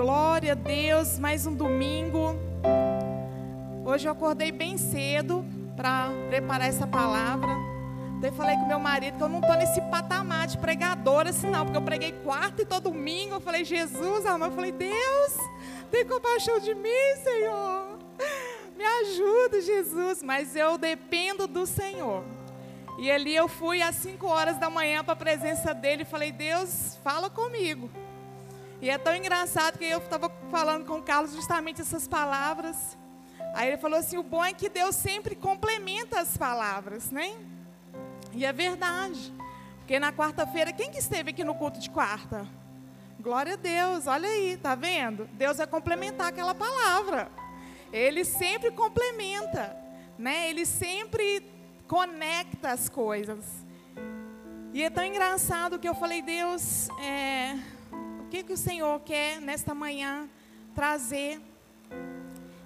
glória 0.00 0.52
a 0.52 0.54
Deus, 0.54 1.18
mais 1.18 1.44
um 1.44 1.54
domingo. 1.54 2.34
Hoje 3.84 4.08
eu 4.08 4.12
acordei 4.12 4.50
bem 4.50 4.78
cedo 4.78 5.44
para 5.76 6.08
preparar 6.30 6.70
essa 6.70 6.86
palavra. 6.86 7.50
Daí 8.18 8.30
falei 8.30 8.56
com 8.56 8.64
meu 8.64 8.78
marido 8.78 9.18
que 9.18 9.22
eu 9.22 9.28
não 9.28 9.40
estou 9.40 9.54
nesse 9.56 9.78
patamar 9.90 10.46
de 10.46 10.56
pregadora 10.56 11.28
assim 11.28 11.50
não, 11.50 11.66
porque 11.66 11.76
eu 11.76 11.82
preguei 11.82 12.12
quarta 12.12 12.62
e 12.62 12.64
todo 12.64 12.84
domingo. 12.84 13.34
Eu 13.34 13.40
falei, 13.42 13.62
Jesus, 13.62 14.24
amor, 14.24 14.48
eu 14.48 14.52
falei, 14.52 14.72
Deus, 14.72 15.36
tem 15.90 16.06
compaixão 16.06 16.58
de 16.60 16.74
mim, 16.74 17.16
Senhor. 17.22 17.98
Me 18.78 18.84
ajuda, 19.02 19.60
Jesus. 19.60 20.22
Mas 20.22 20.56
eu 20.56 20.78
dependo 20.78 21.46
do 21.46 21.66
Senhor. 21.66 22.24
E 22.98 23.10
ali 23.10 23.36
eu 23.36 23.48
fui 23.48 23.82
às 23.82 23.96
5 23.96 24.26
horas 24.26 24.56
da 24.56 24.70
manhã 24.70 25.04
para 25.04 25.12
a 25.12 25.16
presença 25.16 25.74
dele 25.74 26.04
e 26.04 26.06
falei, 26.06 26.32
Deus, 26.32 26.98
fala 27.04 27.28
comigo. 27.28 27.90
E 28.82 28.88
é 28.88 28.96
tão 28.96 29.14
engraçado 29.14 29.78
que 29.78 29.84
eu 29.84 29.98
estava 29.98 30.30
falando 30.50 30.86
com 30.86 30.98
o 30.98 31.02
Carlos 31.02 31.34
justamente 31.34 31.82
essas 31.82 32.08
palavras. 32.08 32.96
Aí 33.54 33.68
ele 33.68 33.76
falou 33.76 33.98
assim: 33.98 34.16
o 34.16 34.22
bom 34.22 34.44
é 34.44 34.52
que 34.54 34.68
Deus 34.68 34.96
sempre 34.96 35.34
complementa 35.34 36.18
as 36.18 36.36
palavras, 36.36 37.10
né? 37.10 37.34
E 38.32 38.44
é 38.44 38.52
verdade. 38.52 39.32
Porque 39.78 39.98
na 39.98 40.12
quarta-feira, 40.12 40.72
quem 40.72 40.90
que 40.90 40.98
esteve 40.98 41.30
aqui 41.30 41.44
no 41.44 41.54
culto 41.54 41.78
de 41.78 41.90
quarta? 41.90 42.46
Glória 43.18 43.52
a 43.52 43.56
Deus, 43.56 44.06
olha 44.06 44.28
aí, 44.28 44.56
tá 44.56 44.74
vendo? 44.74 45.28
Deus 45.34 45.58
vai 45.58 45.66
complementar 45.66 46.28
aquela 46.28 46.54
palavra. 46.54 47.30
Ele 47.92 48.24
sempre 48.24 48.70
complementa, 48.70 49.76
né? 50.16 50.48
Ele 50.48 50.64
sempre 50.64 51.44
conecta 51.86 52.70
as 52.70 52.88
coisas. 52.88 53.44
E 54.72 54.82
é 54.82 54.88
tão 54.88 55.04
engraçado 55.04 55.78
que 55.78 55.88
eu 55.88 55.94
falei, 55.94 56.22
Deus, 56.22 56.88
é, 57.02 57.58
que, 58.30 58.44
que 58.44 58.52
o 58.52 58.56
Senhor 58.56 59.00
quer 59.00 59.40
nesta 59.40 59.74
manhã 59.74 60.28
trazer. 60.72 61.40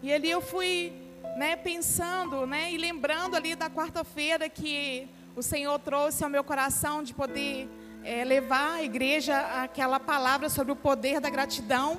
E 0.02 0.12
ali 0.12 0.30
eu 0.30 0.42
fui 0.42 0.92
né, 1.38 1.57
pensando 1.57 2.46
né, 2.46 2.70
e 2.70 2.76
lembrando 2.76 3.34
ali 3.34 3.54
da 3.54 3.70
quarta-feira 3.70 4.46
que 4.46 5.09
o 5.35 5.42
Senhor 5.42 5.79
trouxe 5.79 6.23
ao 6.23 6.29
meu 6.29 6.45
coração 6.45 7.02
de 7.02 7.15
poder 7.15 7.66
é, 8.04 8.23
levar 8.24 8.74
à 8.74 8.82
igreja 8.82 9.40
aquela 9.62 9.98
palavra 9.98 10.51
sobre 10.51 10.70
o 10.70 10.76
poder 10.76 11.18
da 11.18 11.30
gratidão. 11.30 11.98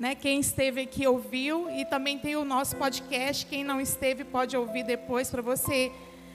Né, 0.00 0.16
quem 0.16 0.40
esteve 0.40 0.82
aqui 0.82 1.06
ouviu 1.06 1.70
e 1.70 1.84
também 1.84 2.18
tem 2.18 2.34
o 2.34 2.44
nosso 2.44 2.74
podcast. 2.74 3.46
Quem 3.46 3.62
não 3.62 3.80
esteve 3.80 4.24
pode 4.24 4.56
ouvir 4.56 4.82
depois 4.82 5.30
para 5.30 5.40
você 5.40 5.92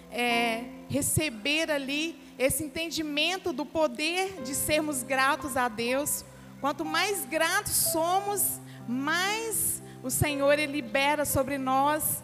é, 0.09 0.63
receber 0.89 1.69
ali 1.69 2.15
esse 2.39 2.63
entendimento 2.63 3.51
do 3.51 3.65
poder 3.65 4.41
de 4.41 4.55
sermos 4.55 5.03
gratos 5.03 5.57
a 5.57 5.67
Deus, 5.67 6.23
Quanto 6.61 6.85
mais 6.85 7.25
gratos 7.25 7.73
somos, 7.73 8.61
mais 8.87 9.81
o 10.03 10.11
Senhor 10.11 10.53
ele 10.53 10.71
libera 10.71 11.25
sobre 11.25 11.57
nós 11.57 12.23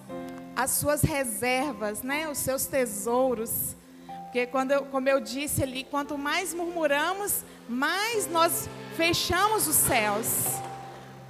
as 0.56 0.72
suas 0.72 1.02
reservas, 1.02 2.04
né? 2.04 2.30
Os 2.30 2.38
seus 2.38 2.68
tesouros. 2.68 3.76
Porque 4.24 4.46
quando 4.46 4.72
eu, 4.72 4.86
como 4.86 5.10
eu 5.10 5.20
disse 5.20 5.64
ali, 5.64 5.84
quanto 5.84 6.18
mais 6.20 6.54
murmuramos, 6.54 7.44
mais 7.68 8.28
nós 8.28 8.70
fechamos 8.96 9.68
os 9.68 9.76
céus. 9.76 10.46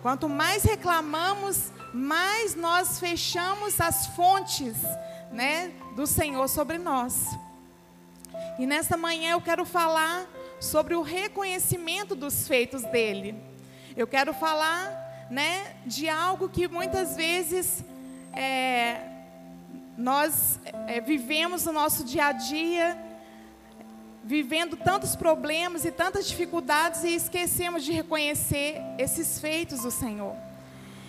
Quanto 0.02 0.28
mais 0.28 0.64
reclamamos, 0.64 1.72
mais 1.94 2.56
nós 2.56 3.00
fechamos 3.00 3.80
as 3.80 4.08
fontes, 4.08 4.76
né, 5.32 5.72
do 5.96 6.06
Senhor 6.06 6.48
sobre 6.48 6.78
nós. 6.78 7.26
E 8.60 8.66
nesta 8.66 8.98
manhã 8.98 9.32
eu 9.32 9.42
quero 9.42 9.66
falar 9.66 10.26
sobre 10.60 10.96
o 10.96 11.02
reconhecimento 11.02 12.16
dos 12.16 12.48
feitos 12.48 12.84
dele. 12.84 13.36
Eu 13.96 14.08
quero 14.08 14.34
falar, 14.34 15.28
né, 15.30 15.76
de 15.86 16.10
algo 16.10 16.50
que 16.50 16.68
muitas 16.68 17.16
vezes 17.16 17.84
é, 18.34 19.02
nós 19.98 20.60
é, 20.88 21.02
vivemos 21.02 21.66
no 21.66 21.72
nosso 21.72 22.04
dia 22.04 22.28
a 22.28 22.32
dia, 22.32 22.98
vivendo 24.24 24.76
tantos 24.76 25.16
problemas 25.16 25.86
e 25.86 25.92
tantas 25.92 26.28
dificuldades 26.28 27.04
e 27.04 27.16
esquecemos 27.16 27.84
de 27.84 27.92
reconhecer 27.92 28.82
esses 28.98 29.40
feitos 29.40 29.82
do 29.82 29.92
Senhor. 29.92 30.36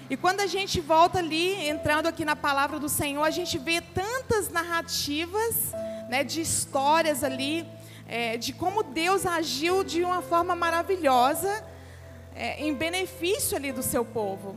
E 0.09 0.17
quando 0.17 0.41
a 0.41 0.47
gente 0.47 0.81
volta 0.81 1.19
ali, 1.19 1.69
entrando 1.69 2.07
aqui 2.07 2.25
na 2.25 2.35
palavra 2.37 2.79
do 2.79 2.89
Senhor, 2.89 3.23
a 3.23 3.31
gente 3.31 3.59
vê 3.59 3.81
tantas 3.81 4.49
narrativas, 4.49 5.73
né, 6.09 6.25
de 6.25 6.41
histórias 6.41 7.23
ali 7.23 7.67
é, 8.09 8.39
de 8.39 8.55
como 8.55 8.83
Deus 8.83 9.27
agiu 9.27 9.85
de 9.85 10.03
uma 10.03 10.23
forma 10.23 10.57
maravilhosa 10.57 11.63
é, 12.35 12.65
em 12.65 12.73
benefício 12.73 13.57
ali 13.57 13.71
do 13.71 13.83
seu 13.83 14.05
povo. 14.05 14.57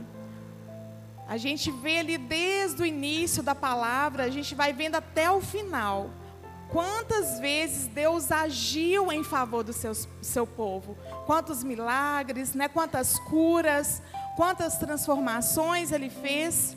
A 1.28 1.36
gente 1.36 1.70
vê 1.70 1.98
ali 1.98 2.16
desde 2.16 2.82
o 2.82 2.86
início 2.86 3.42
da 3.42 3.54
palavra, 3.54 4.24
a 4.24 4.30
gente 4.30 4.54
vai 4.54 4.72
vendo 4.72 4.96
até 4.96 5.30
o 5.30 5.40
final. 5.40 6.10
Quantas 6.70 7.38
vezes 7.38 7.86
Deus 7.86 8.32
agiu 8.32 9.12
em 9.12 9.22
favor 9.22 9.62
do 9.62 9.74
seu, 9.74 9.92
seu 10.22 10.46
povo? 10.46 10.96
Quantos 11.26 11.62
milagres, 11.62 12.54
né? 12.54 12.66
quantas 12.66 13.18
curas, 13.18 14.02
quantas 14.36 14.78
transformações 14.78 15.92
Ele 15.92 16.08
fez. 16.08 16.74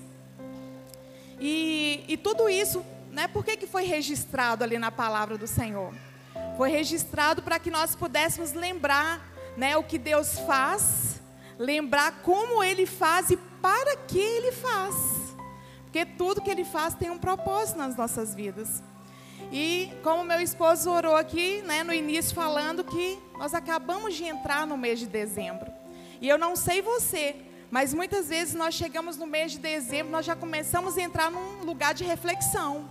E, 1.39 2.03
e 2.09 2.17
tudo 2.17 2.49
isso, 2.49 2.85
né? 3.11 3.27
por 3.29 3.45
que, 3.45 3.55
que 3.55 3.65
foi 3.65 3.85
registrado 3.85 4.65
ali 4.65 4.77
na 4.77 4.91
palavra 4.91 5.37
do 5.37 5.47
Senhor? 5.47 5.93
Foi 6.57 6.69
registrado 6.69 7.41
para 7.41 7.59
que 7.59 7.69
nós 7.69 7.95
pudéssemos 7.95 8.53
lembrar 8.53 9.21
né, 9.57 9.75
o 9.75 9.83
que 9.83 9.97
Deus 9.97 10.39
faz, 10.39 11.21
lembrar 11.59 12.21
como 12.21 12.63
Ele 12.63 12.85
faz 12.85 13.29
e 13.29 13.37
para 13.37 13.97
que 13.97 14.19
Ele 14.19 14.51
faz. 14.51 14.95
Porque 15.83 16.05
tudo 16.05 16.41
que 16.41 16.49
Ele 16.49 16.63
faz 16.63 16.93
tem 16.93 17.09
um 17.09 17.17
propósito 17.17 17.77
nas 17.77 17.95
nossas 17.97 18.33
vidas. 18.33 18.81
E 19.51 19.91
como 20.01 20.23
meu 20.23 20.39
esposo 20.39 20.89
orou 20.89 21.15
aqui, 21.15 21.61
né, 21.63 21.83
no 21.83 21.93
início, 21.93 22.33
falando 22.33 22.83
que 22.83 23.19
nós 23.37 23.53
acabamos 23.53 24.15
de 24.15 24.23
entrar 24.23 24.65
no 24.65 24.77
mês 24.77 24.99
de 24.99 25.07
dezembro. 25.07 25.71
E 26.21 26.27
eu 26.27 26.37
não 26.37 26.55
sei 26.55 26.81
você, 26.81 27.35
mas 27.69 27.93
muitas 27.93 28.29
vezes 28.29 28.53
nós 28.53 28.73
chegamos 28.73 29.17
no 29.17 29.27
mês 29.27 29.51
de 29.51 29.59
dezembro, 29.59 30.11
nós 30.11 30.25
já 30.25 30.35
começamos 30.35 30.97
a 30.97 31.01
entrar 31.01 31.29
num 31.29 31.65
lugar 31.65 31.93
de 31.93 32.03
reflexão. 32.03 32.89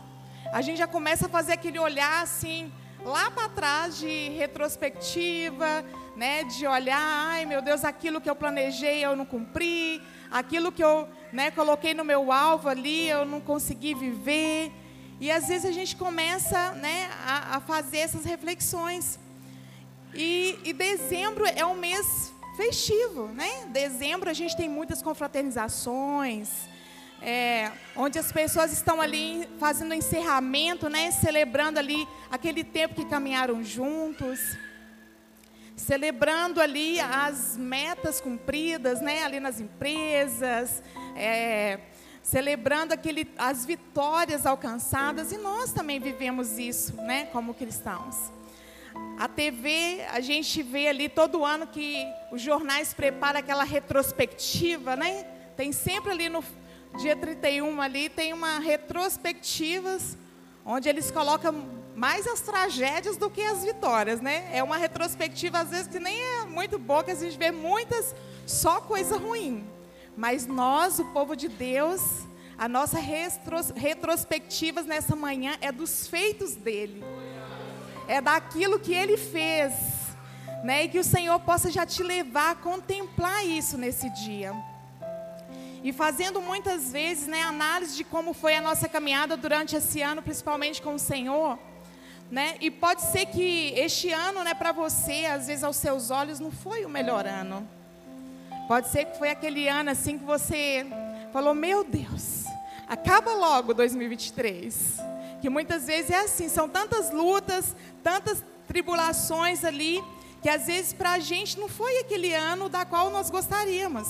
A 0.53 0.61
gente 0.61 0.77
já 0.77 0.87
começa 0.87 1.27
a 1.27 1.29
fazer 1.29 1.53
aquele 1.53 1.79
olhar 1.79 2.23
assim, 2.23 2.71
lá 3.05 3.31
para 3.31 3.49
trás 3.49 3.99
de 3.99 4.31
retrospectiva, 4.31 5.85
né, 6.17 6.45
de 6.45 6.67
olhar, 6.67 6.99
ai 6.99 7.45
meu 7.45 7.61
Deus, 7.61 7.85
aquilo 7.85 8.21
que 8.21 8.31
eu 8.31 8.35
planejei 8.35 9.05
eu 9.05 9.15
não 9.15 9.27
cumpri, 9.27 10.01
aquilo 10.31 10.73
que 10.73 10.83
eu 10.83 11.09
né, 11.33 11.51
coloquei 11.51 11.93
no 11.93 12.05
meu 12.05 12.33
alvo 12.33 12.69
ali 12.69 13.09
eu 13.09 13.25
não 13.25 13.41
consegui 13.41 13.95
viver. 13.95 14.73
E 15.21 15.31
às 15.31 15.49
vezes 15.49 15.65
a 15.65 15.73
gente 15.73 15.95
começa 15.97 16.73
né, 16.73 17.09
a, 17.27 17.57
a 17.57 17.61
fazer 17.61 17.99
essas 17.99 18.25
reflexões. 18.25 19.19
E, 20.15 20.59
e 20.65 20.73
dezembro 20.73 21.45
é 21.47 21.65
um 21.65 21.75
mês 21.75 22.33
festivo, 22.57 23.29
né? 23.29 23.67
Dezembro 23.69 24.31
a 24.31 24.33
gente 24.33 24.57
tem 24.57 24.69
muitas 24.69 25.03
confraternizações, 25.03 26.69
é, 27.25 27.73
onde 27.97 28.19
as 28.19 28.31
pessoas 28.31 28.71
estão 28.71 29.01
ali 29.01 29.49
fazendo 29.59 29.95
encerramento, 29.95 30.91
né, 30.91 31.11
celebrando 31.11 31.79
ali 31.79 32.07
aquele 32.31 32.63
tempo 32.63 32.95
que 32.95 33.07
caminharam 33.07 33.65
juntos, 33.65 34.59
celebrando 35.75 36.61
ali 36.61 37.01
as 37.01 37.57
metas 37.57 38.21
cumpridas, 38.21 39.01
né, 39.01 39.25
ali 39.25 39.41
nas 39.41 39.59
empresas, 39.59 40.83
é, 41.17 41.79
celebrando 42.23 42.93
aquele, 42.93 43.27
as 43.39 43.65
vitórias 43.65 44.45
alcançadas, 44.45 45.33
e 45.33 45.39
nós 45.39 45.73
também 45.73 45.99
vivemos 45.99 46.59
isso, 46.59 46.95
né, 46.97 47.25
como 47.33 47.55
cristãos. 47.55 48.31
A 49.19 49.27
TV, 49.29 50.05
a 50.13 50.21
gente 50.21 50.63
vê 50.63 50.89
ali 50.89 51.09
todo 51.09 51.43
ano 51.43 51.67
que 51.67 52.07
os 52.31 52.43
jornais 52.43 52.93
preparam 52.93 53.41
aquela 53.41 53.65
retrospectiva, 53.65 54.95
né? 54.95 55.27
Tem 55.57 55.73
sempre 55.73 56.13
ali 56.13 56.29
no, 56.29 56.45
dia 56.97 57.17
31 57.17 57.81
ali 57.81 58.09
tem 58.09 58.33
uma 58.33 58.59
retrospectivas, 58.59 60.17
onde 60.65 60.89
eles 60.89 61.11
colocam 61.11 61.65
mais 61.95 62.27
as 62.27 62.41
tragédias 62.41 63.17
do 63.17 63.29
que 63.29 63.43
as 63.43 63.65
vitórias, 63.65 64.21
né? 64.21 64.49
É 64.53 64.63
uma 64.63 64.77
retrospectiva, 64.77 65.61
às 65.61 65.71
vezes, 65.71 65.89
que 65.89 65.99
nem 65.99 66.21
é 66.21 66.45
muito 66.47 66.79
boa, 66.79 67.05
que 67.05 67.11
a 67.11 67.15
gente 67.15 67.37
vê 67.37 67.51
muitas, 67.51 68.15
só 68.47 68.81
coisa 68.81 69.17
ruim. 69.17 69.65
Mas 70.17 70.47
nós, 70.47 70.99
o 70.99 71.05
povo 71.07 71.37
de 71.37 71.49
Deus, 71.49 72.01
a 72.57 72.69
nossa 72.69 72.99
retros, 72.99 73.71
retrospectivas 73.75 74.87
nessa 74.87 75.17
manhã 75.17 75.57
é 75.61 75.73
dos 75.73 76.07
feitos 76.07 76.55
dele. 76.55 77.05
É 78.07 78.21
daquilo 78.21 78.79
que 78.79 78.95
ele 78.95 79.17
fez. 79.17 79.73
Né? 80.63 80.85
E 80.85 80.89
que 80.89 80.99
o 80.99 81.05
Senhor 81.05 81.39
possa 81.41 81.71
já 81.71 81.85
te 81.85 82.03
levar 82.03 82.53
a 82.53 82.55
contemplar 82.55 83.45
isso 83.45 83.77
nesse 83.77 84.09
dia 84.11 84.55
e 85.85 85.93
fazendo 85.93 86.41
muitas 86.41 86.91
vezes 86.91 87.27
né, 87.27 87.43
análise 87.43 87.95
de 87.95 88.05
como 88.05 88.33
foi 88.33 88.57
a 88.57 88.61
nossa 88.63 88.89
caminhada 88.89 89.37
durante 89.37 89.77
esse 89.77 90.01
ano, 90.01 90.23
principalmente 90.23 90.81
com 90.81 90.95
o 90.95 90.99
Senhor. 90.99 91.59
Né? 92.31 92.57
E 92.59 92.71
pode 92.71 93.03
ser 93.03 93.27
que 93.27 93.75
este 93.77 94.11
ano, 94.11 94.43
né, 94.43 94.55
para 94.55 94.73
você, 94.73 95.27
às 95.27 95.47
vezes 95.47 95.63
aos 95.63 95.77
seus 95.77 96.11
olhos, 96.11 96.41
não 96.41 96.51
foi 96.51 96.87
o 96.87 96.89
melhor 96.89 97.27
ano. 97.27 97.69
Pode 98.67 98.89
ser 98.89 99.05
que 99.05 99.19
foi 99.19 99.29
aquele 99.29 99.69
ano 99.69 99.91
assim 99.91 100.17
que 100.17 100.25
você 100.25 100.87
falou: 101.31 101.55
Meu 101.55 101.85
Deus, 101.85 102.45
acaba 102.89 103.35
logo 103.35 103.75
2023. 103.75 104.97
Que 105.43 105.51
muitas 105.51 105.87
vezes 105.87 106.11
é 106.11 106.21
assim, 106.21 106.49
são 106.49 106.67
tantas 106.67 107.11
lutas, 107.11 107.77
tantas 108.03 108.43
tribulações 108.67 109.63
ali, 109.63 110.03
que 110.41 110.49
às 110.49 110.67
vezes 110.67 110.95
para 110.95 111.13
a 111.13 111.19
gente 111.19 111.61
não 111.61 111.69
foi 111.69 111.99
aquele 111.99 112.33
ano 112.33 112.71
da 112.71 112.87
qual 112.87 113.11
nós 113.11 113.29
gostaríamos. 113.29 114.09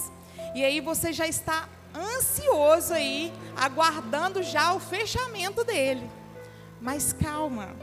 E 0.54 0.64
aí 0.64 0.80
você 0.80 1.12
já 1.12 1.26
está 1.26 1.68
ansioso 1.94 2.94
aí, 2.94 3.32
aguardando 3.56 4.42
já 4.42 4.72
o 4.72 4.80
fechamento 4.80 5.64
dele. 5.64 6.08
Mas 6.80 7.12
calma, 7.12 7.74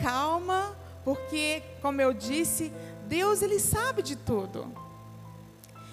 calma, 0.00 0.76
porque, 1.04 1.62
como 1.82 2.00
eu 2.00 2.12
disse, 2.12 2.72
Deus 3.06 3.42
ele 3.42 3.58
sabe 3.58 4.02
de 4.02 4.14
tudo. 4.14 4.72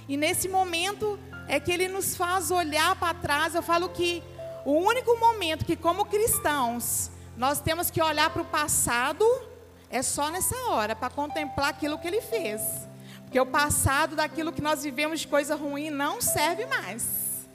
E 0.07 0.15
nesse 0.15 0.47
momento 0.47 1.19
é 1.47 1.59
que 1.59 1.71
ele 1.71 1.87
nos 1.87 2.15
faz 2.15 2.51
olhar 2.51 2.95
para 2.95 3.13
trás. 3.13 3.55
Eu 3.55 3.63
falo 3.63 3.89
que 3.89 4.23
o 4.65 4.73
único 4.73 5.17
momento 5.17 5.65
que, 5.65 5.75
como 5.75 6.05
cristãos, 6.05 7.09
nós 7.35 7.59
temos 7.59 7.89
que 7.89 8.01
olhar 8.01 8.29
para 8.29 8.41
o 8.41 8.45
passado 8.45 9.25
é 9.89 10.01
só 10.01 10.29
nessa 10.29 10.55
hora, 10.69 10.95
para 10.95 11.09
contemplar 11.09 11.69
aquilo 11.69 11.97
que 11.97 12.07
ele 12.07 12.21
fez. 12.21 12.86
Porque 13.27 13.39
o 13.41 13.45
passado 13.45 14.15
daquilo 14.15 14.53
que 14.53 14.61
nós 14.61 14.83
vivemos 14.83 15.19
de 15.19 15.27
coisa 15.27 15.53
ruim 15.53 15.89
não 15.89 16.21
serve 16.21 16.65
mais. 16.65 17.45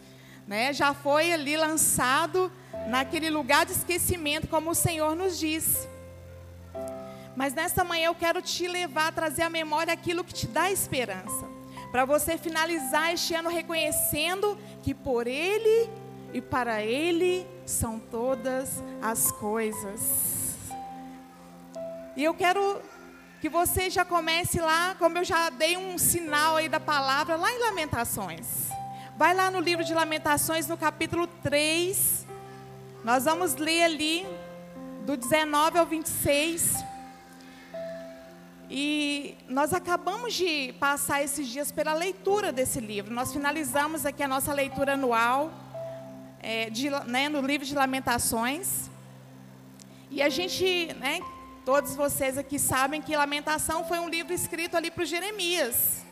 Né? 0.47 0.71
Já 0.71 0.93
foi 0.93 1.33
ali 1.33 1.57
lançado 1.57 2.53
naquele 2.89 3.31
lugar 3.31 3.65
de 3.65 3.73
esquecimento, 3.73 4.49
como 4.49 4.71
o 4.71 4.75
Senhor 4.75 5.17
nos 5.17 5.39
disse. 5.39 5.89
Mas 7.35 7.55
nesta 7.55 7.83
manhã 7.83 8.09
eu 8.09 8.15
quero 8.15 8.43
te 8.43 8.69
levar 8.69 9.09
a 9.09 9.13
trazer 9.13 9.43
à 9.43 9.49
memória 9.49 9.95
aquilo 9.95 10.23
que 10.23 10.35
te 10.35 10.47
dá 10.47 10.71
esperança. 10.71 11.47
Para 11.91 12.05
você 12.05 12.37
finalizar 12.37 13.15
este 13.15 13.35
ano 13.35 13.49
reconhecendo 13.49 14.59
que 14.83 14.95
por 14.95 15.27
Ele 15.27 15.89
e 16.35 16.43
para 16.43 16.83
Ele 16.83 17.47
são 17.65 17.99
todas 17.99 18.83
as 19.01 19.33
coisas. 19.33 20.55
E 22.15 22.23
eu 22.23 22.35
quero 22.35 22.83
que 23.43 23.49
você 23.49 23.91
já 23.91 24.05
comece 24.05 24.61
lá, 24.61 24.95
como 25.01 25.19
eu 25.19 25.25
já 25.25 25.51
dei 25.51 25.77
um 25.77 25.99
sinal 25.99 26.55
aí 26.55 26.69
da 26.69 26.79
palavra, 26.79 27.35
lá 27.35 27.51
em 27.51 27.59
Lamentações. 27.59 28.69
Vai 29.17 29.35
lá 29.35 29.51
no 29.51 29.59
livro 29.59 29.85
de 29.85 29.93
Lamentações, 29.93 30.69
no 30.69 30.77
capítulo 30.77 31.27
3. 31.27 32.25
Nós 33.03 33.25
vamos 33.25 33.57
ler 33.57 33.83
ali, 33.83 34.25
do 35.05 35.17
19 35.17 35.77
ao 35.77 35.85
26. 35.85 36.85
E 38.71 39.37
nós 39.49 39.75
acabamos 39.75 40.35
de 40.35 40.73
passar 40.79 41.21
esses 41.25 41.49
dias 41.49 41.73
pela 41.73 41.95
leitura 41.95 42.53
desse 42.53 42.79
livro. 42.79 43.13
Nós 43.13 43.33
finalizamos 43.33 44.07
aqui 44.07 44.23
a 44.23 44.29
nossa 44.29 44.53
leitura 44.53 44.93
anual 44.93 45.51
é, 46.41 46.71
de, 46.71 46.91
né, 47.09 47.29
no 47.29 47.41
livro 47.41 47.67
de 47.67 47.75
Lamentações. 47.75 48.89
E 50.13 50.23
a 50.23 50.29
gente, 50.29 50.95
né, 51.01 51.21
todos 51.65 51.95
vocês 51.95 52.37
aqui 52.37 52.59
sabem 52.59 53.01
que 53.01 53.17
Lamentação 53.17 53.85
foi 53.85 53.99
um 53.99 54.09
livro 54.09 54.33
escrito 54.33 54.77
ali 54.77 54.91
para 54.91 55.05
Jeremias. 55.05 56.03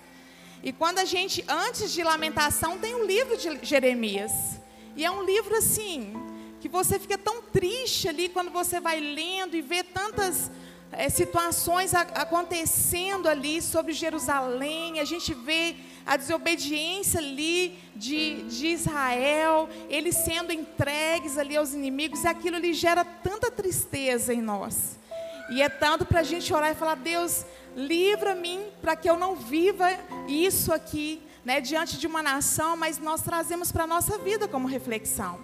E 0.63 0.73
quando 0.73 0.99
a 0.99 1.05
gente, 1.05 1.45
antes 1.49 1.93
de 1.93 2.03
Lamentação, 2.03 2.79
tem 2.79 2.95
um 2.95 3.05
livro 3.05 3.37
de 3.37 3.59
Jeremias. 3.63 4.33
E 4.95 5.05
é 5.05 5.11
um 5.11 5.25
livro 5.25 5.57
assim, 5.57 6.15
que 6.61 6.69
você 6.69 6.99
fica 6.99 7.19
tão 7.19 7.43
triste 7.43 8.09
ali 8.09 8.29
quando 8.29 8.51
você 8.51 8.79
vai 8.79 9.01
lendo 9.01 9.57
e 9.57 9.63
vê 9.63 9.83
tantas 9.83 10.51
é, 10.93 11.09
situações 11.09 11.95
a, 11.95 12.03
acontecendo 12.03 13.29
ali 13.29 13.63
sobre 13.63 13.93
Jerusalém, 13.93 15.01
a 15.01 15.05
gente 15.05 15.33
vê 15.33 15.75
a 16.07 16.17
desobediência 16.17 17.19
ali 17.19 17.79
de, 17.97 18.43
de 18.43 18.69
Israel, 18.69 19.69
eles 19.89 20.17
sendo 20.17 20.53
entregues 20.53 21.39
ali 21.39 21.57
aos 21.57 21.73
inimigos, 21.73 22.25
e 22.25 22.29
aquilo 22.29 22.57
ali 22.57 22.75
gera 22.75 23.05
tanta 23.05 23.51
tristeza 23.51 24.35
em 24.35 24.43
nós. 24.43 25.00
E 25.51 25.61
é 25.61 25.69
tanto 25.69 26.05
para 26.07 26.21
a 26.21 26.23
gente 26.23 26.55
orar 26.55 26.71
e 26.71 26.75
falar: 26.75 26.95
Deus, 26.95 27.45
livra-me 27.77 28.61
para 28.81 28.95
que 28.95 29.11
eu 29.11 29.17
não 29.17 29.35
viva 29.35 29.89
isso 30.29 30.73
aqui, 30.73 31.21
né, 31.45 31.61
diante 31.61 31.99
de 31.99 32.07
uma 32.07 32.23
nação, 32.23 32.77
mas 32.77 32.99
nós 32.99 33.21
trazemos 33.23 33.73
para 33.73 33.85
a 33.85 33.87
nossa 33.87 34.19
vida 34.19 34.47
como 34.47 34.69
reflexão. 34.69 35.41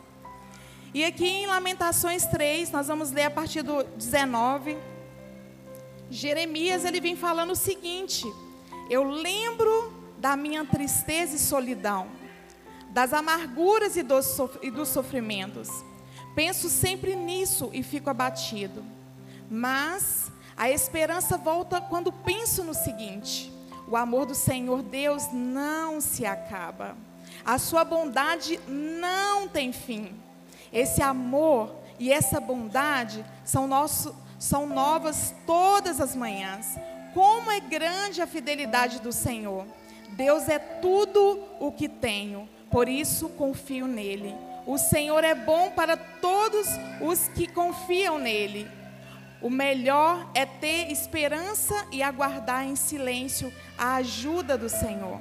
E 0.94 1.05
aqui 1.05 1.26
em 1.26 1.47
Lamentações 1.47 2.25
3, 2.26 2.70
nós 2.70 2.87
vamos 2.87 3.11
ler 3.11 3.25
a 3.25 3.31
partir 3.31 3.62
do 3.62 3.82
19. 3.82 4.79
Jeremias 6.08 6.85
ele 6.85 7.00
vem 7.00 7.17
falando 7.17 7.50
o 7.50 7.56
seguinte: 7.56 8.25
Eu 8.88 9.03
lembro 9.03 9.93
da 10.19 10.37
minha 10.37 10.64
tristeza 10.64 11.35
e 11.35 11.38
solidão, 11.38 12.06
das 12.91 13.12
amarguras 13.12 13.97
e 13.97 14.03
dos, 14.03 14.38
e 14.62 14.70
dos 14.70 14.88
sofrimentos. 14.88 15.69
Penso 16.35 16.69
sempre 16.69 17.17
nisso 17.17 17.70
e 17.73 17.82
fico 17.82 18.08
abatido. 18.08 18.95
Mas 19.50 20.31
a 20.56 20.70
esperança 20.70 21.37
volta 21.37 21.81
quando 21.81 22.12
penso 22.12 22.64
no 22.64 22.75
seguinte: 22.75 23.52
o 23.88 23.96
amor 23.96 24.26
do 24.26 24.34
Senhor 24.34 24.82
Deus 24.82 25.28
não 25.32 26.00
se 26.00 26.26
acaba. 26.26 26.96
A 27.44 27.58
sua 27.58 27.84
bondade 27.84 28.58
não 28.66 29.46
tem 29.48 29.72
fim. 29.72 30.14
Esse 30.72 31.02
amor 31.02 31.75
e 31.98 32.12
essa 32.12 32.40
bondade 32.40 33.25
são 33.44 33.66
nosso 33.66 34.14
são 34.38 34.66
novas 34.66 35.34
todas 35.46 36.00
as 36.00 36.14
manhãs. 36.14 36.76
Como 37.14 37.50
é 37.50 37.60
grande 37.60 38.20
a 38.20 38.26
fidelidade 38.26 39.00
do 39.00 39.12
Senhor. 39.12 39.64
Deus 40.10 40.48
é 40.48 40.58
tudo 40.58 41.43
o 41.58 41.72
que 41.72 41.88
tenho, 41.88 42.48
por 42.70 42.88
isso 42.88 43.28
confio 43.31 43.87
nele. 43.87 44.34
O 44.66 44.78
Senhor 44.78 45.22
é 45.25 45.34
bom 45.34 45.70
para 45.70 45.96
todos 45.96 46.66
os 47.00 47.28
que 47.28 47.46
confiam 47.46 48.19
nele. 48.19 48.69
O 49.41 49.50
melhor 49.50 50.29
é 50.35 50.47
ter 50.47 50.91
esperança 50.91 51.87
e 51.93 52.03
aguardar 52.03 52.65
em 52.65 52.75
silêncio 52.75 53.53
a 53.77 53.97
ajuda 53.97 54.56
do 54.56 54.69
Senhor. 54.69 55.21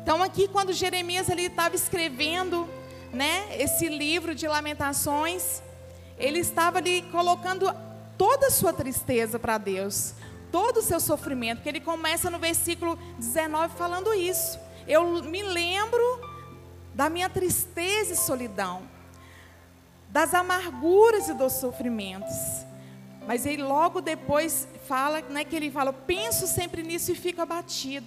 Então 0.00 0.22
aqui 0.22 0.46
quando 0.46 0.72
Jeremias 0.72 1.28
ele 1.28 1.42
estava 1.42 1.74
escrevendo, 1.74 2.68
né, 3.12 3.60
esse 3.60 3.88
livro 3.88 4.34
de 4.34 4.46
lamentações, 4.46 5.60
ele 6.16 6.38
estava 6.38 6.78
ali 6.78 7.02
colocando 7.10 7.74
toda 8.16 8.46
a 8.46 8.50
sua 8.50 8.72
tristeza 8.72 9.38
para 9.38 9.58
Deus, 9.58 10.14
todo 10.52 10.78
o 10.78 10.82
seu 10.82 11.00
sofrimento, 11.00 11.60
que 11.60 11.68
ele 11.68 11.80
começa 11.80 12.30
no 12.30 12.38
versículo 12.38 12.96
19 13.18 13.74
falando 13.76 14.14
isso. 14.14 14.58
Eu 14.86 15.22
me 15.22 15.42
lembro 15.42 16.00
da 16.94 17.10
minha 17.10 17.28
tristeza 17.28 18.12
e 18.12 18.16
solidão, 18.16 18.82
das 20.08 20.32
amarguras 20.32 21.28
e 21.28 21.34
dos 21.34 21.54
sofrimentos. 21.54 22.64
Mas 23.26 23.44
ele 23.44 23.62
logo 23.62 24.00
depois 24.00 24.68
fala, 24.86 25.20
né, 25.20 25.44
que 25.44 25.56
ele 25.56 25.70
fala, 25.70 25.92
penso 25.92 26.46
sempre 26.46 26.82
nisso 26.82 27.10
e 27.10 27.14
fico 27.14 27.42
abatido. 27.42 28.06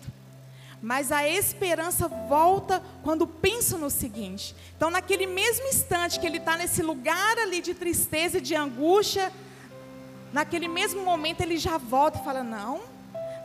Mas 0.82 1.12
a 1.12 1.28
esperança 1.28 2.08
volta 2.08 2.82
quando 3.04 3.28
penso 3.28 3.78
no 3.78 3.90
seguinte. 3.90 4.56
Então, 4.78 4.90
naquele 4.90 5.28
mesmo 5.28 5.68
instante 5.68 6.20
que 6.20 6.26
ele 6.26 6.38
está 6.38 6.56
nesse 6.56 6.82
lugar 6.82 7.38
ali 7.38 7.60
de 7.62 7.74
tristeza 7.74 8.38
e 8.38 8.42
de 8.42 8.56
angústia, 8.56 9.32
naquele 10.32 10.70
mesmo 10.70 11.04
momento 11.04 11.42
ele 11.42 11.58
já 11.58 11.78
volta 11.78 12.20
e 12.20 12.24
fala: 12.24 12.44
Não, 12.44 12.80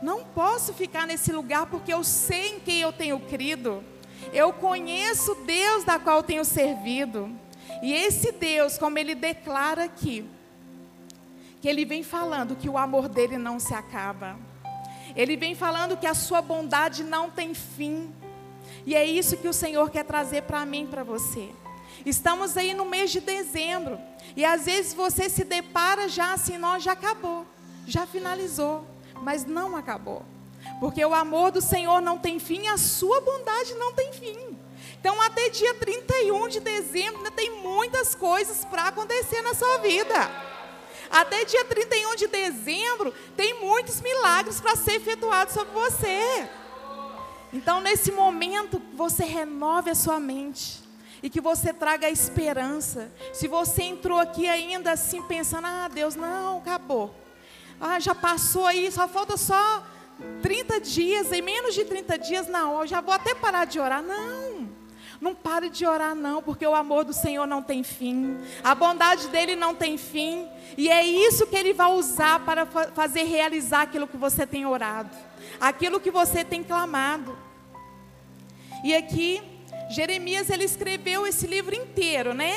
não 0.01 0.23
posso 0.23 0.73
ficar 0.73 1.05
nesse 1.05 1.33
lugar 1.33 1.65
porque 1.65 1.93
eu 1.93 2.05
sei 2.05 2.55
em 2.55 2.59
quem 2.61 2.79
eu 2.79 2.93
tenho 2.93 3.19
crido. 3.19 3.83
Eu 4.31 4.53
conheço 4.53 5.35
Deus 5.45 5.83
da 5.83 5.99
qual 5.99 6.23
tenho 6.23 6.45
servido. 6.45 7.29
E 7.83 7.93
esse 7.93 8.31
Deus, 8.31 8.77
como 8.77 8.97
ele 8.97 9.13
declara 9.13 9.83
aqui, 9.83 10.25
que 11.65 11.69
ele 11.69 11.83
vem 11.83 12.03
falando 12.03 12.55
que 12.55 12.69
o 12.69 12.77
amor 12.77 13.09
dele 13.09 13.39
não 13.39 13.59
se 13.59 13.73
acaba. 13.73 14.37
Ele 15.15 15.35
vem 15.35 15.55
falando 15.55 15.97
que 15.97 16.05
a 16.05 16.13
sua 16.13 16.39
bondade 16.39 17.03
não 17.03 17.27
tem 17.27 17.55
fim. 17.55 18.13
E 18.85 18.93
é 18.93 19.03
isso 19.03 19.35
que 19.35 19.47
o 19.47 19.53
Senhor 19.53 19.89
quer 19.89 20.05
trazer 20.05 20.43
para 20.43 20.63
mim, 20.63 20.85
para 20.85 21.03
você. 21.03 21.49
Estamos 22.05 22.55
aí 22.55 22.75
no 22.75 22.85
mês 22.85 23.09
de 23.09 23.19
dezembro. 23.19 23.97
E 24.35 24.45
às 24.45 24.65
vezes 24.67 24.93
você 24.93 25.27
se 25.27 25.43
depara 25.43 26.07
já 26.07 26.33
assim, 26.33 26.55
nós 26.59 26.83
já 26.83 26.91
acabou, 26.91 27.47
já 27.87 28.05
finalizou, 28.05 28.85
mas 29.23 29.43
não 29.43 29.75
acabou. 29.75 30.23
Porque 30.79 31.03
o 31.03 31.15
amor 31.15 31.49
do 31.49 31.61
Senhor 31.61 31.99
não 31.99 32.19
tem 32.19 32.37
fim, 32.37 32.67
a 32.67 32.77
sua 32.77 33.21
bondade 33.21 33.73
não 33.73 33.91
tem 33.91 34.13
fim. 34.13 34.55
Então, 34.99 35.19
até 35.19 35.49
dia 35.49 35.73
31 35.73 36.47
de 36.47 36.59
dezembro, 36.59 37.17
ainda 37.17 37.31
tem 37.31 37.59
muitas 37.59 38.13
coisas 38.13 38.63
para 38.65 38.89
acontecer 38.89 39.41
na 39.41 39.55
sua 39.55 39.79
vida. 39.79 40.54
Até 41.09 41.45
dia 41.45 41.65
31 41.65 42.15
de 42.15 42.27
dezembro, 42.27 43.13
tem 43.35 43.59
muitos 43.61 44.01
milagres 44.01 44.59
para 44.59 44.75
ser 44.75 44.93
efetuados 44.93 45.53
sobre 45.53 45.73
você. 45.73 46.47
Então, 47.53 47.79
nesse 47.79 48.11
momento, 48.11 48.81
você 48.93 49.23
renove 49.23 49.89
a 49.89 49.95
sua 49.95 50.19
mente 50.19 50.83
e 51.23 51.29
que 51.29 51.39
você 51.39 51.73
traga 51.73 52.07
a 52.07 52.11
esperança. 52.11 53.11
Se 53.33 53.47
você 53.47 53.83
entrou 53.83 54.19
aqui 54.19 54.47
ainda 54.47 54.91
assim 54.91 55.21
pensando, 55.21 55.65
ah, 55.65 55.87
Deus, 55.87 56.15
não, 56.15 56.57
acabou. 56.57 57.15
Ah, 57.79 57.99
já 57.99 58.13
passou 58.13 58.65
aí, 58.65 58.91
só 58.91 59.07
falta 59.07 59.37
só 59.37 59.85
30 60.41 60.79
dias, 60.79 61.31
em 61.31 61.41
menos 61.41 61.73
de 61.73 61.83
30 61.83 62.17
dias, 62.17 62.47
não, 62.47 62.85
já 62.85 63.01
vou 63.01 63.13
até 63.13 63.33
parar 63.33 63.65
de 63.65 63.79
orar. 63.79 64.01
Não, 64.01 64.69
não 65.19 65.33
pare 65.33 65.69
de 65.69 65.85
orar, 65.85 66.15
não, 66.15 66.41
porque 66.41 66.65
o 66.65 66.75
amor 66.75 67.03
do 67.03 67.13
Senhor 67.13 67.45
não 67.45 67.61
tem 67.61 67.83
fim, 67.83 68.37
a 68.63 68.75
bondade 68.75 69.27
dele 69.29 69.55
não 69.55 69.73
tem 69.73 69.97
fim, 69.97 70.47
e 70.77 70.89
é 70.89 71.05
isso 71.05 71.47
que 71.47 71.55
ele 71.55 71.73
vai 71.73 71.91
usar 71.93 72.39
para 72.45 72.65
fazer 72.65 73.23
realizar 73.23 73.83
aquilo 73.83 74.07
que 74.07 74.17
você 74.17 74.45
tem 74.45 74.65
orado, 74.65 75.15
aquilo 75.59 75.99
que 75.99 76.11
você 76.11 76.43
tem 76.43 76.63
clamado. 76.63 77.37
E 78.83 78.93
aqui, 78.93 79.41
Jeremias, 79.89 80.49
ele 80.49 80.63
escreveu 80.63 81.25
esse 81.25 81.47
livro 81.47 81.73
inteiro, 81.75 82.33
né? 82.33 82.53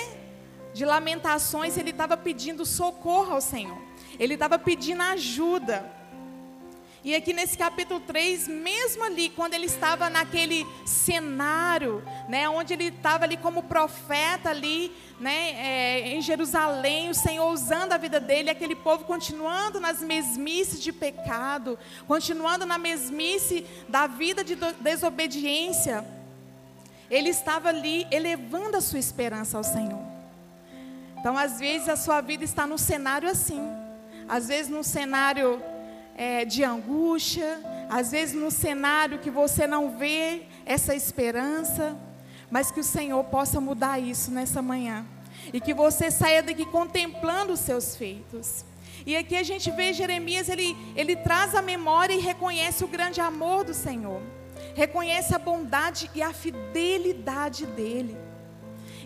De 0.75 0.85
lamentações, 0.85 1.77
ele 1.77 1.91
estava 1.91 2.17
pedindo 2.17 2.67
socorro 2.67 3.35
ao 3.35 3.41
Senhor, 3.41 3.79
ele 4.19 4.35
estava 4.35 4.59
pedindo 4.59 5.03
ajuda. 5.03 5.98
E 7.05 7.14
aqui 7.14 7.33
nesse 7.33 7.57
capítulo 7.57 8.00
3, 8.00 8.49
mesmo 8.49 9.05
ali, 9.05 9.31
quando 9.31 9.55
ele 9.55 9.67
estava 9.67 10.11
naquele 10.11 10.67
cenário, 10.85 12.02
né, 12.28 12.49
onde 12.49 12.73
ele 12.75 12.88
estava 12.88 13.25
ali 13.25 13.37
como 13.37 13.62
profeta 13.62 14.50
ali, 14.50 14.93
né, 15.21 15.50
é, 15.50 16.09
em 16.09 16.21
Jerusalém, 16.21 17.09
o 17.09 17.14
Senhor 17.14 17.49
usando 17.52 17.93
a 17.93 17.97
vida 17.97 18.19
dele, 18.19 18.50
aquele 18.50 18.75
povo 18.75 19.05
continuando 19.05 19.78
nas 19.78 20.02
mesmices 20.02 20.83
de 20.83 20.93
pecado, 20.93 21.78
continuando 22.09 22.67
na 22.67 22.78
mesmice 22.78 23.64
da 23.88 24.09
vida 24.09 24.43
de 24.43 24.57
desobediência, 24.81 26.05
ele 27.09 27.28
estava 27.28 27.69
ali 27.69 28.09
elevando 28.11 28.76
a 28.76 28.81
sua 28.81 28.99
esperança 28.99 29.57
ao 29.57 29.62
Senhor. 29.62 30.02
Então, 31.17 31.38
às 31.38 31.61
vezes, 31.61 31.88
a 31.88 31.97
sua 31.97 32.21
vida 32.21 32.43
está 32.43 32.67
num 32.67 32.78
cenário 32.78 33.31
assim, 33.31 33.62
às 34.28 34.49
vezes 34.49 34.71
num 34.71 34.83
cenário 34.83 35.62
é, 36.19 36.45
de 36.45 36.65
angústia, 36.65 37.61
às 37.89 38.11
vezes 38.11 38.35
no 38.35 38.51
cenário 38.51 39.21
que 39.21 39.31
você 39.31 39.69
não 39.69 39.97
vê 39.97 40.43
essa 40.67 40.93
esperança, 40.95 41.97
mas 42.51 42.73
que 42.73 42.81
o 42.81 42.85
Senhor 42.85 43.23
possa 43.25 43.61
mudar 43.61 44.01
isso 44.01 44.33
nessa 44.33 44.61
manhã 44.61 45.07
e 45.53 45.61
que 45.61 45.73
você 45.73 46.11
saia 46.11 46.43
daqui 46.43 46.67
contemplando 46.67 47.53
os 47.53 47.61
seus 47.61 47.95
feitos. 47.95 48.65
E 49.07 49.17
aqui 49.17 49.37
a 49.37 49.45
gente 49.45 49.71
vê 49.71 49.93
Jeremias, 49.93 50.49
ele, 50.49 50.77
ele 50.97 51.15
traz 51.15 51.55
a 51.55 51.63
memória 51.63 52.13
e 52.13 52.19
reconhece 52.19 52.85
o 52.85 52.89
grande 52.89 53.21
amor 53.21 53.65
do 53.65 53.73
Senhor, 53.73 54.21
reconhece 54.75 55.35
a 55.35 55.39
bondade 55.39 56.11
e 56.17 56.21
a 56.21 56.33
fidelidade 56.33 57.65
dele. 57.65 58.27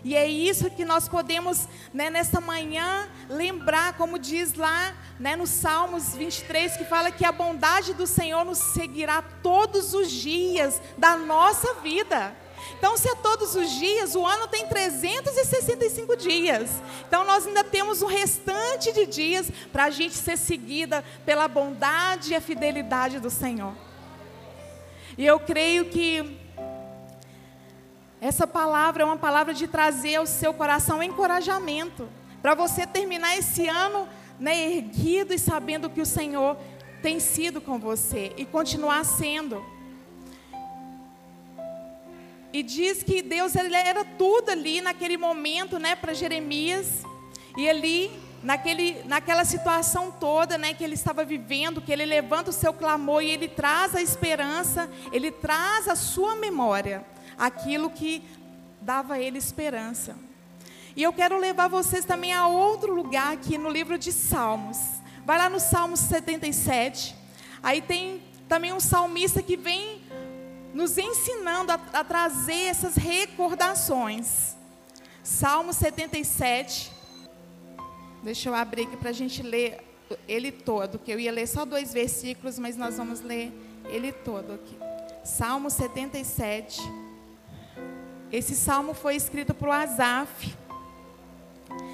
E 0.03 0.15
é 0.15 0.27
isso 0.27 0.69
que 0.69 0.83
nós 0.83 1.07
podemos, 1.07 1.67
né, 1.93 2.09
nessa 2.09 2.41
manhã, 2.41 3.07
lembrar, 3.29 3.93
como 3.93 4.19
diz 4.19 4.53
lá 4.53 4.93
né, 5.17 5.35
no 5.35 5.47
Salmos 5.47 6.13
23, 6.13 6.75
que 6.75 6.83
fala 6.83 7.09
que 7.09 7.23
a 7.23 7.31
bondade 7.31 7.93
do 7.93 8.05
Senhor 8.05 8.43
nos 8.43 8.57
seguirá 8.57 9.21
todos 9.21 9.93
os 9.93 10.11
dias 10.11 10.81
da 10.97 11.15
nossa 11.15 11.75
vida. 11.75 12.35
Então, 12.77 12.97
se 12.97 13.07
é 13.09 13.15
todos 13.15 13.55
os 13.55 13.69
dias, 13.71 14.13
o 14.13 14.25
ano 14.25 14.47
tem 14.47 14.67
365 14.67 16.17
dias. 16.17 16.69
Então, 17.07 17.23
nós 17.23 17.47
ainda 17.47 17.63
temos 17.63 18.01
o 18.01 18.05
restante 18.05 18.91
de 18.91 19.05
dias 19.05 19.49
para 19.71 19.85
a 19.85 19.89
gente 19.89 20.15
ser 20.15 20.37
seguida 20.37 21.03
pela 21.25 21.47
bondade 21.47 22.31
e 22.31 22.35
a 22.35 22.41
fidelidade 22.41 23.19
do 23.19 23.29
Senhor. 23.29 23.73
E 25.17 25.25
eu 25.25 25.39
creio 25.39 25.85
que 25.85 26.42
essa 28.23 28.47
palavra 28.47 29.03
é 29.03 29.05
uma 29.05 29.17
palavra 29.17 29.53
de 29.53 29.67
trazer 29.67 30.15
ao 30.15 30.25
seu 30.25 30.53
coração 30.53 31.03
encorajamento, 31.03 32.07
para 32.41 32.55
você 32.55 32.87
terminar 32.87 33.37
esse 33.37 33.67
ano 33.67 34.07
né, 34.39 34.71
erguido 34.71 35.33
e 35.33 35.37
sabendo 35.37 35.89
que 35.89 35.99
o 35.99 36.05
Senhor 36.05 36.55
tem 37.01 37.19
sido 37.19 37.59
com 37.59 37.77
você 37.77 38.31
e 38.37 38.45
continuar 38.45 39.03
sendo. 39.03 39.61
E 42.53 42.63
diz 42.63 43.03
que 43.03 43.21
Deus 43.21 43.57
ele 43.57 43.75
era 43.75 44.05
tudo 44.05 44.51
ali 44.51 44.79
naquele 44.79 45.17
momento, 45.17 45.77
né, 45.77 45.93
para 45.93 46.13
Jeremias. 46.13 47.03
E 47.57 47.69
ali, 47.69 48.09
naquele, 48.41 49.03
naquela 49.03 49.43
situação 49.43 50.11
toda, 50.11 50.57
né, 50.57 50.73
que 50.73 50.83
ele 50.83 50.93
estava 50.93 51.25
vivendo, 51.25 51.81
que 51.81 51.91
ele 51.91 52.05
levanta 52.05 52.51
o 52.51 52.53
seu 52.53 52.71
clamor 52.71 53.21
e 53.21 53.31
ele 53.31 53.49
traz 53.49 53.93
a 53.93 54.01
esperança, 54.01 54.89
ele 55.11 55.29
traz 55.29 55.89
a 55.89 55.95
sua 55.97 56.35
memória 56.35 57.11
aquilo 57.37 57.89
que 57.89 58.23
dava 58.81 59.15
a 59.15 59.19
ele 59.19 59.37
esperança. 59.37 60.15
E 60.95 61.01
eu 61.01 61.11
quero 61.11 61.37
levar 61.39 61.67
vocês 61.67 62.05
também 62.05 62.33
a 62.33 62.47
outro 62.47 62.93
lugar 62.93 63.33
aqui 63.33 63.57
no 63.57 63.69
livro 63.69 63.97
de 63.97 64.11
Salmos. 64.11 64.77
Vai 65.25 65.37
lá 65.37 65.49
no 65.49 65.59
Salmos 65.59 65.99
77. 66.01 67.15
Aí 67.63 67.81
tem 67.81 68.21
também 68.47 68.73
um 68.73 68.79
salmista 68.79 69.41
que 69.41 69.57
vem 69.57 70.01
nos 70.73 70.97
ensinando 70.97 71.71
a, 71.71 71.79
a 71.93 72.03
trazer 72.03 72.65
essas 72.65 72.95
recordações. 72.95 74.55
Salmo 75.23 75.73
77. 75.73 76.91
Deixa 78.21 78.49
eu 78.49 78.55
abrir 78.55 78.83
aqui 78.83 78.97
para 78.97 79.09
a 79.09 79.13
gente 79.13 79.41
ler 79.41 79.83
ele 80.27 80.51
todo, 80.51 80.99
que 80.99 81.11
eu 81.11 81.19
ia 81.19 81.31
ler 81.31 81.47
só 81.47 81.65
dois 81.65 81.93
versículos, 81.93 82.59
mas 82.59 82.75
nós 82.75 82.97
vamos 82.97 83.21
ler 83.21 83.51
ele 83.85 84.11
todo 84.11 84.53
aqui. 84.53 84.77
Salmo 85.23 85.69
77. 85.69 86.81
Esse 88.33 88.55
salmo 88.55 88.95
foi 88.95 89.15
escrito 89.15 89.53
por 89.53 89.69
Asaf. 89.69 90.57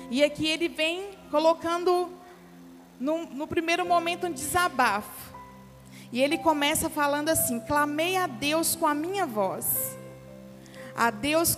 E 0.10 0.24
aqui 0.24 0.48
ele 0.48 0.70
vem 0.70 1.10
colocando 1.30 2.10
no, 2.98 3.26
no 3.26 3.46
primeiro 3.46 3.86
momento 3.86 4.26
um 4.26 4.32
desabafo. 4.32 5.36
E 6.14 6.22
ele 6.22 6.38
começa 6.38 6.90
falando 6.90 7.28
assim: 7.28 7.60
clamei 7.60 8.16
a 8.16 8.26
Deus 8.26 8.74
com 8.74 8.88
a 8.88 8.94
minha 8.94 9.26
voz. 9.26 9.98
A 10.96 11.12
Deus, 11.12 11.58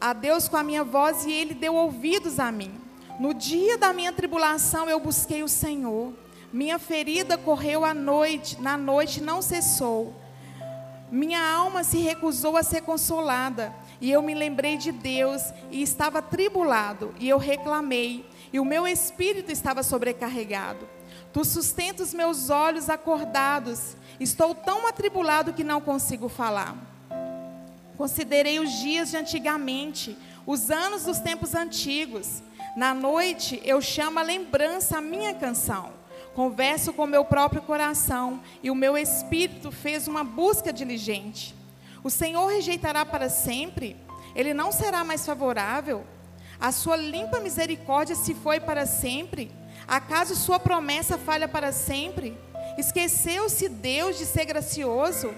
a 0.00 0.12
Deus 0.14 0.48
com 0.48 0.56
a 0.56 0.64
minha 0.64 0.82
voz 0.82 1.24
e 1.24 1.30
ele 1.30 1.54
deu 1.54 1.76
ouvidos 1.76 2.40
a 2.40 2.50
mim. 2.50 2.74
No 3.20 3.32
dia 3.32 3.78
da 3.78 3.92
minha 3.92 4.12
tribulação 4.12 4.90
eu 4.90 4.98
busquei 4.98 5.44
o 5.44 5.48
Senhor. 5.48 6.12
Minha 6.52 6.80
ferida 6.80 7.38
correu 7.38 7.84
à 7.84 7.94
noite, 7.94 8.60
na 8.60 8.76
noite 8.76 9.22
não 9.22 9.40
cessou. 9.40 10.12
Minha 11.10 11.42
alma 11.42 11.82
se 11.82 11.98
recusou 11.98 12.56
a 12.56 12.62
ser 12.62 12.82
consolada, 12.82 13.74
e 14.00 14.10
eu 14.10 14.22
me 14.22 14.32
lembrei 14.32 14.76
de 14.76 14.92
Deus 14.92 15.42
e 15.70 15.82
estava 15.82 16.22
tribulado, 16.22 17.12
e 17.18 17.28
eu 17.28 17.36
reclamei, 17.36 18.24
e 18.52 18.60
o 18.60 18.64
meu 18.64 18.86
espírito 18.86 19.50
estava 19.50 19.82
sobrecarregado. 19.82 20.88
Tu 21.32 21.44
sustenta 21.44 22.02
os 22.02 22.14
meus 22.14 22.48
olhos 22.48 22.88
acordados, 22.88 23.96
estou 24.20 24.54
tão 24.54 24.86
atribulado 24.86 25.52
que 25.52 25.64
não 25.64 25.80
consigo 25.80 26.28
falar. 26.28 26.76
Considerei 27.96 28.60
os 28.60 28.70
dias 28.78 29.10
de 29.10 29.16
antigamente, 29.16 30.16
os 30.46 30.70
anos 30.70 31.04
dos 31.04 31.18
tempos 31.18 31.54
antigos. 31.54 32.42
Na 32.76 32.94
noite 32.94 33.60
eu 33.64 33.80
chamo 33.82 34.18
a 34.18 34.22
lembrança 34.22 34.98
a 34.98 35.00
minha 35.00 35.34
canção. 35.34 35.99
Converso 36.34 36.92
com 36.92 37.06
meu 37.06 37.24
próprio 37.24 37.62
coração 37.62 38.40
e 38.62 38.70
o 38.70 38.74
meu 38.74 38.96
espírito 38.96 39.72
fez 39.72 40.06
uma 40.06 40.22
busca 40.22 40.72
diligente. 40.72 41.54
O 42.04 42.10
Senhor 42.10 42.46
rejeitará 42.46 43.04
para 43.04 43.28
sempre? 43.28 43.96
Ele 44.34 44.54
não 44.54 44.70
será 44.70 45.02
mais 45.02 45.26
favorável? 45.26 46.04
A 46.60 46.70
sua 46.70 46.96
limpa 46.96 47.40
misericórdia 47.40 48.14
se 48.14 48.34
foi 48.34 48.60
para 48.60 48.86
sempre? 48.86 49.50
Acaso 49.88 50.36
sua 50.36 50.60
promessa 50.60 51.18
falha 51.18 51.48
para 51.48 51.72
sempre? 51.72 52.38
Esqueceu-se 52.78 53.68
Deus 53.68 54.16
de 54.16 54.24
ser 54.24 54.44
gracioso? 54.44 55.34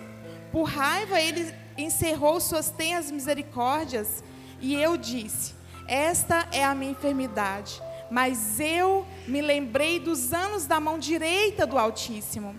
Por 0.50 0.64
raiva 0.64 1.18
ele 1.18 1.54
encerrou 1.78 2.38
suas 2.38 2.70
tenras 2.70 3.10
misericórdias? 3.10 4.22
E 4.60 4.74
eu 4.74 4.98
disse: 4.98 5.54
Esta 5.88 6.46
é 6.52 6.62
a 6.62 6.74
minha 6.74 6.92
enfermidade 6.92 7.80
mas 8.12 8.60
eu 8.60 9.06
me 9.26 9.40
lembrei 9.40 9.98
dos 9.98 10.34
anos 10.34 10.66
da 10.66 10.78
mão 10.78 10.98
direita 10.98 11.66
do 11.66 11.78
Altíssimo. 11.78 12.54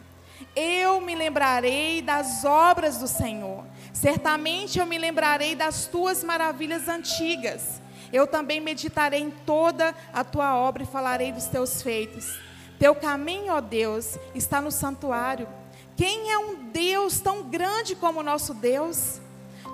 Eu 0.55 0.99
me 0.99 1.13
lembrarei 1.13 2.01
das 2.01 2.43
obras 2.43 2.97
do 2.97 3.07
Senhor. 3.07 3.63
Certamente 3.93 4.79
eu 4.79 4.85
me 4.87 4.97
lembrarei 4.97 5.53
das 5.55 5.85
tuas 5.85 6.23
maravilhas 6.23 6.87
antigas. 6.89 7.79
Eu 8.11 8.25
também 8.25 8.59
meditarei 8.59 9.21
em 9.21 9.29
toda 9.29 9.93
a 10.11 10.23
tua 10.23 10.57
obra 10.57 10.81
e 10.81 10.87
falarei 10.87 11.31
dos 11.31 11.45
teus 11.45 11.83
feitos. 11.83 12.35
Teu 12.79 12.95
caminho, 12.95 13.53
ó 13.53 13.61
Deus, 13.61 14.17
está 14.33 14.59
no 14.59 14.71
santuário. 14.71 15.47
Quem 15.95 16.31
é 16.31 16.37
um 16.39 16.55
Deus 16.71 17.19
tão 17.19 17.43
grande 17.43 17.95
como 17.95 18.21
o 18.21 18.23
nosso 18.23 18.55
Deus? 18.55 19.21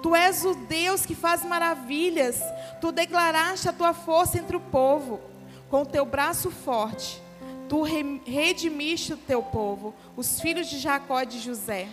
Tu 0.04 0.14
és 0.14 0.44
o 0.44 0.56
Deus 0.56 1.06
que 1.06 1.16
faz 1.16 1.46
maravilhas. 1.46 2.38
Tu 2.82 2.92
declaraste 2.92 3.70
a 3.70 3.74
tua 3.74 3.94
força 3.94 4.38
entre 4.38 4.58
o 4.58 4.60
povo 4.60 5.39
com 5.70 5.86
teu 5.86 6.06
braço 6.06 6.50
forte, 6.50 7.22
tu 7.68 7.84
redimiste 7.84 9.14
o 9.14 9.18
teu 9.18 9.44
povo, 9.44 9.94
os 10.18 10.42
filhos 10.42 10.68
de 10.68 10.80
Jacó 10.80 11.22
e 11.22 11.26
de 11.26 11.40
José. 11.40 11.88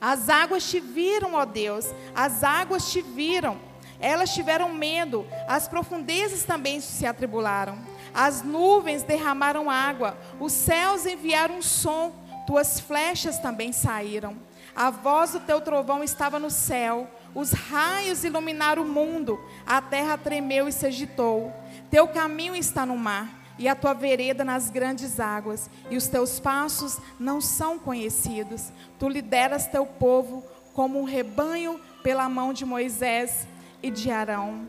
As 0.00 0.28
águas 0.28 0.68
te 0.68 0.80
viram, 0.80 1.34
ó 1.34 1.44
Deus, 1.44 1.86
as 2.14 2.42
águas 2.42 2.90
te 2.90 3.00
viram. 3.00 3.58
Elas 4.00 4.34
tiveram 4.34 4.72
medo, 4.72 5.24
as 5.46 5.68
profundezas 5.68 6.42
também 6.42 6.80
se 6.80 7.06
atribularam. 7.06 7.78
As 8.12 8.42
nuvens 8.42 9.04
derramaram 9.04 9.70
água, 9.70 10.16
os 10.40 10.52
céus 10.52 11.06
enviaram 11.06 11.62
som, 11.62 12.12
tuas 12.44 12.80
flechas 12.80 13.38
também 13.38 13.72
saíram. 13.72 14.36
A 14.74 14.90
voz 14.90 15.32
do 15.32 15.40
teu 15.40 15.60
trovão 15.60 16.02
estava 16.02 16.38
no 16.38 16.50
céu, 16.50 17.08
os 17.34 17.52
raios 17.52 18.24
iluminaram 18.24 18.82
o 18.82 18.88
mundo, 18.88 19.38
a 19.64 19.80
terra 19.80 20.18
tremeu 20.18 20.66
e 20.66 20.72
se 20.72 20.86
agitou. 20.86 21.52
Teu 21.92 22.08
caminho 22.08 22.56
está 22.56 22.86
no 22.86 22.96
mar, 22.96 23.28
e 23.58 23.68
a 23.68 23.74
tua 23.74 23.92
vereda 23.92 24.42
nas 24.46 24.70
grandes 24.70 25.20
águas, 25.20 25.68
e 25.90 25.96
os 25.98 26.08
teus 26.08 26.40
passos 26.40 26.98
não 27.20 27.38
são 27.38 27.78
conhecidos. 27.78 28.72
Tu 28.98 29.10
lideras 29.10 29.66
teu 29.66 29.84
povo 29.84 30.42
como 30.72 30.98
um 30.98 31.04
rebanho 31.04 31.78
pela 32.02 32.30
mão 32.30 32.54
de 32.54 32.64
Moisés 32.64 33.46
e 33.82 33.90
de 33.90 34.10
Arão. 34.10 34.66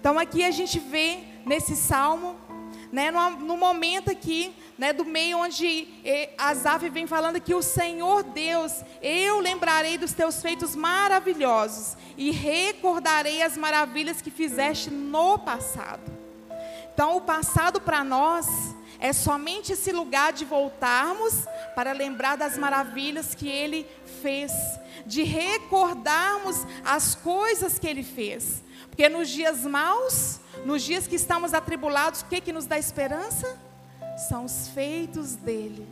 Então 0.00 0.18
aqui 0.18 0.42
a 0.42 0.50
gente 0.50 0.80
vê 0.80 1.20
nesse 1.46 1.76
salmo, 1.76 2.34
né, 2.90 3.12
no, 3.12 3.30
no 3.38 3.56
momento 3.56 4.10
aqui, 4.10 4.52
né, 4.76 4.92
do 4.92 5.04
meio 5.04 5.38
onde 5.38 5.86
Asaf 6.36 6.88
vem 6.90 7.06
falando 7.06 7.40
que 7.40 7.54
o 7.54 7.62
Senhor 7.62 8.24
Deus, 8.24 8.82
eu 9.00 9.38
lembrarei 9.38 9.96
dos 9.96 10.12
teus 10.12 10.42
feitos 10.42 10.74
maravilhosos 10.74 11.96
e 12.16 12.32
recordarei 12.32 13.42
as 13.42 13.56
maravilhas 13.56 14.20
que 14.20 14.30
fizeste 14.32 14.90
no 14.90 15.38
passado. 15.38 16.17
Então, 16.98 17.16
o 17.16 17.20
passado 17.20 17.80
para 17.80 18.02
nós 18.02 18.48
é 18.98 19.12
somente 19.12 19.72
esse 19.72 19.92
lugar 19.92 20.32
de 20.32 20.44
voltarmos 20.44 21.44
para 21.76 21.92
lembrar 21.92 22.36
das 22.36 22.58
maravilhas 22.58 23.36
que 23.36 23.48
Ele 23.48 23.86
fez, 24.20 24.50
de 25.06 25.22
recordarmos 25.22 26.56
as 26.84 27.14
coisas 27.14 27.78
que 27.78 27.86
Ele 27.86 28.02
fez. 28.02 28.64
Porque 28.88 29.08
nos 29.08 29.28
dias 29.28 29.60
maus, 29.60 30.40
nos 30.64 30.82
dias 30.82 31.06
que 31.06 31.14
estamos 31.14 31.54
atribulados, 31.54 32.22
o 32.22 32.24
que, 32.24 32.40
que 32.40 32.52
nos 32.52 32.66
dá 32.66 32.76
esperança? 32.76 33.56
São 34.28 34.44
os 34.44 34.66
feitos 34.66 35.36
dEle, 35.36 35.86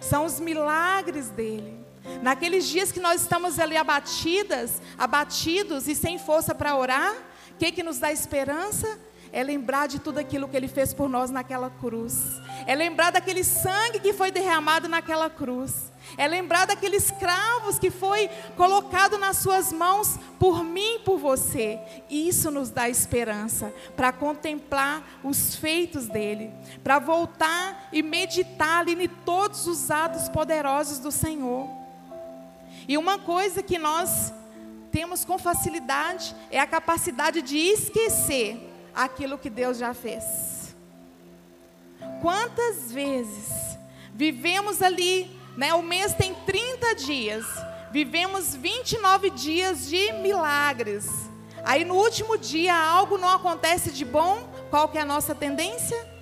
são 0.00 0.24
os 0.24 0.38
milagres 0.38 1.30
dEle. 1.30 1.84
Naqueles 2.22 2.68
dias 2.68 2.92
que 2.92 3.00
nós 3.00 3.22
estamos 3.22 3.58
ali 3.58 3.76
abatidas, 3.76 4.80
abatidos 4.96 5.88
e 5.88 5.96
sem 5.96 6.16
força 6.16 6.54
para 6.54 6.76
orar, 6.76 7.12
o 7.50 7.56
que, 7.58 7.72
que 7.72 7.82
nos 7.82 7.98
dá 7.98 8.12
esperança? 8.12 9.00
É 9.34 9.42
lembrar 9.42 9.88
de 9.88 9.98
tudo 9.98 10.18
aquilo 10.18 10.46
que 10.48 10.56
Ele 10.56 10.68
fez 10.68 10.94
por 10.94 11.08
nós 11.08 11.28
naquela 11.28 11.68
cruz, 11.68 12.40
é 12.68 12.74
lembrar 12.76 13.10
daquele 13.10 13.42
sangue 13.42 13.98
que 13.98 14.12
foi 14.12 14.30
derramado 14.30 14.88
naquela 14.88 15.28
cruz, 15.28 15.92
é 16.16 16.28
lembrar 16.28 16.66
daqueles 16.66 17.10
cravos 17.10 17.76
que 17.76 17.90
foi 17.90 18.30
colocado 18.56 19.18
nas 19.18 19.38
Suas 19.38 19.72
mãos 19.72 20.16
por 20.38 20.62
mim 20.62 20.96
e 20.96 20.98
por 21.00 21.18
você. 21.18 21.80
Isso 22.08 22.48
nos 22.48 22.70
dá 22.70 22.88
esperança 22.88 23.74
para 23.96 24.12
contemplar 24.12 25.02
os 25.24 25.56
feitos 25.56 26.06
dele, 26.06 26.52
para 26.84 27.00
voltar 27.00 27.88
e 27.92 28.04
meditar 28.04 28.82
ali 28.82 28.92
em 28.92 29.08
todos 29.08 29.66
os 29.66 29.90
atos 29.90 30.28
poderosos 30.28 31.00
do 31.00 31.10
Senhor. 31.10 31.68
E 32.86 32.96
uma 32.96 33.18
coisa 33.18 33.64
que 33.64 33.80
nós 33.80 34.32
temos 34.92 35.24
com 35.24 35.36
facilidade 35.38 36.36
é 36.52 36.60
a 36.60 36.66
capacidade 36.68 37.42
de 37.42 37.58
esquecer 37.58 38.73
aquilo 38.94 39.38
que 39.38 39.50
Deus 39.50 39.78
já 39.78 39.92
fez. 39.92 40.74
Quantas 42.22 42.92
vezes 42.92 43.76
vivemos 44.14 44.80
ali, 44.80 45.30
né? 45.56 45.74
O 45.74 45.82
mês 45.82 46.14
tem 46.14 46.34
30 46.34 46.94
dias, 46.94 47.44
vivemos 47.90 48.54
29 48.54 49.30
dias 49.30 49.88
de 49.88 50.12
milagres. 50.12 51.08
Aí 51.64 51.84
no 51.84 51.94
último 51.94 52.36
dia 52.38 52.74
algo 52.74 53.18
não 53.18 53.28
acontece 53.28 53.90
de 53.90 54.04
bom, 54.04 54.48
qual 54.70 54.88
que 54.88 54.98
é 54.98 55.00
a 55.00 55.06
nossa 55.06 55.34
tendência? 55.34 56.14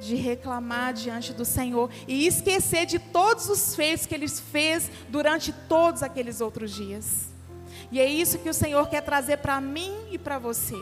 De 0.00 0.14
reclamar 0.14 0.94
diante 0.94 1.32
do 1.32 1.44
Senhor 1.44 1.90
e 2.08 2.26
esquecer 2.26 2.86
de 2.86 2.98
todos 2.98 3.48
os 3.48 3.74
feitos 3.74 4.06
que 4.06 4.14
Ele 4.14 4.28
fez 4.28 4.90
durante 5.08 5.52
todos 5.52 6.02
aqueles 6.02 6.40
outros 6.40 6.72
dias. 6.72 7.28
E 7.92 8.00
é 8.00 8.06
isso 8.06 8.38
que 8.38 8.48
o 8.48 8.54
Senhor 8.54 8.88
quer 8.88 9.02
trazer 9.02 9.38
para 9.38 9.60
mim 9.60 9.94
e 10.10 10.16
para 10.16 10.38
você 10.38 10.76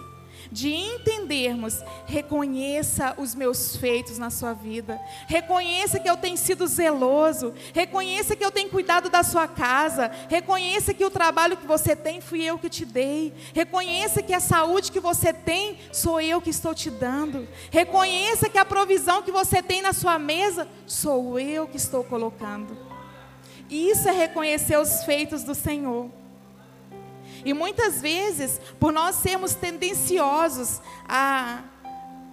de 0.50 0.74
entendermos, 0.74 1.82
reconheça 2.06 3.14
os 3.18 3.34
meus 3.34 3.76
feitos 3.76 4.18
na 4.18 4.30
sua 4.30 4.52
vida, 4.52 5.00
reconheça 5.26 5.98
que 5.98 6.08
eu 6.08 6.16
tenho 6.16 6.36
sido 6.36 6.66
zeloso, 6.66 7.54
reconheça 7.74 8.34
que 8.34 8.44
eu 8.44 8.50
tenho 8.50 8.70
cuidado 8.70 9.08
da 9.08 9.22
sua 9.22 9.46
casa, 9.46 10.10
reconheça 10.28 10.94
que 10.94 11.04
o 11.04 11.10
trabalho 11.10 11.56
que 11.56 11.66
você 11.66 11.94
tem 11.94 12.20
fui 12.20 12.42
eu 12.42 12.58
que 12.58 12.68
te 12.68 12.84
dei, 12.84 13.34
reconheça 13.54 14.22
que 14.22 14.34
a 14.34 14.40
saúde 14.40 14.92
que 14.92 15.00
você 15.00 15.32
tem 15.32 15.78
sou 15.92 16.20
eu 16.20 16.40
que 16.40 16.50
estou 16.50 16.74
te 16.74 16.90
dando, 16.90 17.46
reconheça 17.70 18.48
que 18.48 18.58
a 18.58 18.64
provisão 18.64 19.22
que 19.22 19.32
você 19.32 19.62
tem 19.62 19.82
na 19.82 19.92
sua 19.92 20.18
mesa 20.18 20.68
sou 20.86 21.38
eu 21.38 21.66
que 21.66 21.76
estou 21.76 22.04
colocando. 22.04 22.76
Isso 23.70 24.08
é 24.08 24.12
reconhecer 24.12 24.78
os 24.78 25.04
feitos 25.04 25.42
do 25.42 25.54
Senhor. 25.54 26.10
E 27.44 27.52
muitas 27.52 28.00
vezes, 28.00 28.60
por 28.78 28.92
nós 28.92 29.16
sermos 29.16 29.54
tendenciosos 29.54 30.80
a, 31.08 31.62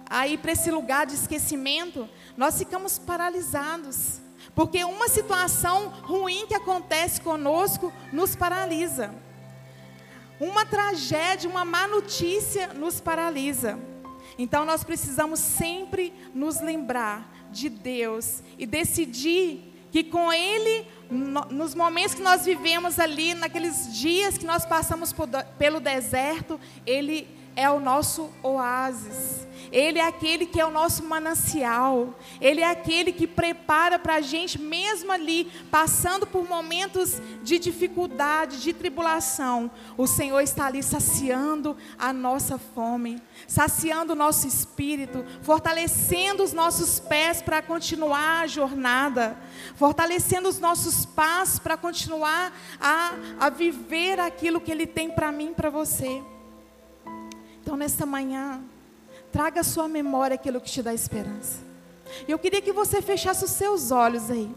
a 0.08 0.26
ir 0.26 0.38
para 0.38 0.52
esse 0.52 0.70
lugar 0.70 1.06
de 1.06 1.14
esquecimento, 1.14 2.08
nós 2.36 2.58
ficamos 2.58 2.98
paralisados. 2.98 4.20
Porque 4.54 4.82
uma 4.84 5.08
situação 5.08 5.88
ruim 6.02 6.46
que 6.46 6.54
acontece 6.54 7.20
conosco 7.20 7.92
nos 8.12 8.34
paralisa. 8.34 9.14
Uma 10.40 10.64
tragédia, 10.64 11.48
uma 11.48 11.64
má 11.64 11.86
notícia 11.86 12.68
nos 12.68 13.00
paralisa. 13.00 13.78
Então 14.38 14.64
nós 14.64 14.84
precisamos 14.84 15.40
sempre 15.40 16.12
nos 16.34 16.60
lembrar 16.60 17.32
de 17.50 17.68
Deus 17.68 18.42
e 18.58 18.66
decidir 18.66 19.75
que 19.96 20.04
com 20.04 20.30
Ele 20.30 20.86
nos 21.50 21.74
momentos 21.74 22.14
que 22.14 22.20
nós 22.20 22.44
vivemos 22.44 22.98
ali, 22.98 23.32
naqueles 23.32 23.96
dias 23.96 24.36
que 24.36 24.44
nós 24.44 24.66
passamos 24.66 25.14
pelo 25.56 25.80
deserto, 25.80 26.60
Ele 26.84 27.26
é 27.56 27.68
o 27.70 27.80
nosso 27.80 28.30
oásis. 28.42 29.46
Ele 29.72 29.98
é 29.98 30.06
aquele 30.06 30.46
que 30.46 30.60
é 30.60 30.64
o 30.64 30.70
nosso 30.70 31.04
manancial. 31.04 32.14
Ele 32.40 32.60
é 32.60 32.70
aquele 32.70 33.12
que 33.12 33.26
prepara 33.26 33.98
para 33.98 34.16
a 34.16 34.20
gente, 34.20 34.60
mesmo 34.60 35.10
ali, 35.10 35.50
passando 35.70 36.26
por 36.26 36.48
momentos 36.48 37.20
de 37.42 37.58
dificuldade, 37.58 38.60
de 38.60 38.72
tribulação. 38.72 39.70
O 39.96 40.06
Senhor 40.06 40.40
está 40.40 40.66
ali 40.66 40.82
saciando 40.82 41.76
a 41.98 42.12
nossa 42.12 42.58
fome, 42.58 43.20
saciando 43.46 44.12
o 44.12 44.16
nosso 44.16 44.46
espírito, 44.46 45.24
fortalecendo 45.42 46.42
os 46.42 46.52
nossos 46.52 47.00
pés 47.00 47.42
para 47.42 47.62
continuar 47.62 48.42
a 48.42 48.46
jornada, 48.46 49.36
fortalecendo 49.74 50.48
os 50.48 50.58
nossos 50.58 51.04
passos 51.04 51.58
para 51.58 51.76
continuar 51.76 52.52
a, 52.80 53.14
a 53.40 53.50
viver 53.50 54.20
aquilo 54.20 54.60
que 54.60 54.70
Ele 54.70 54.86
tem 54.86 55.10
para 55.10 55.32
mim 55.32 55.50
e 55.50 55.54
para 55.54 55.70
você. 55.70 56.22
Então, 57.66 57.76
nesta 57.76 58.06
manhã, 58.06 58.62
traga 59.32 59.60
à 59.60 59.64
sua 59.64 59.88
memória 59.88 60.36
aquilo 60.36 60.60
que 60.60 60.70
te 60.70 60.80
dá 60.80 60.94
esperança. 60.94 61.58
Eu 62.28 62.38
queria 62.38 62.62
que 62.62 62.70
você 62.70 63.02
fechasse 63.02 63.44
os 63.44 63.50
seus 63.50 63.90
olhos 63.90 64.30
aí. 64.30 64.48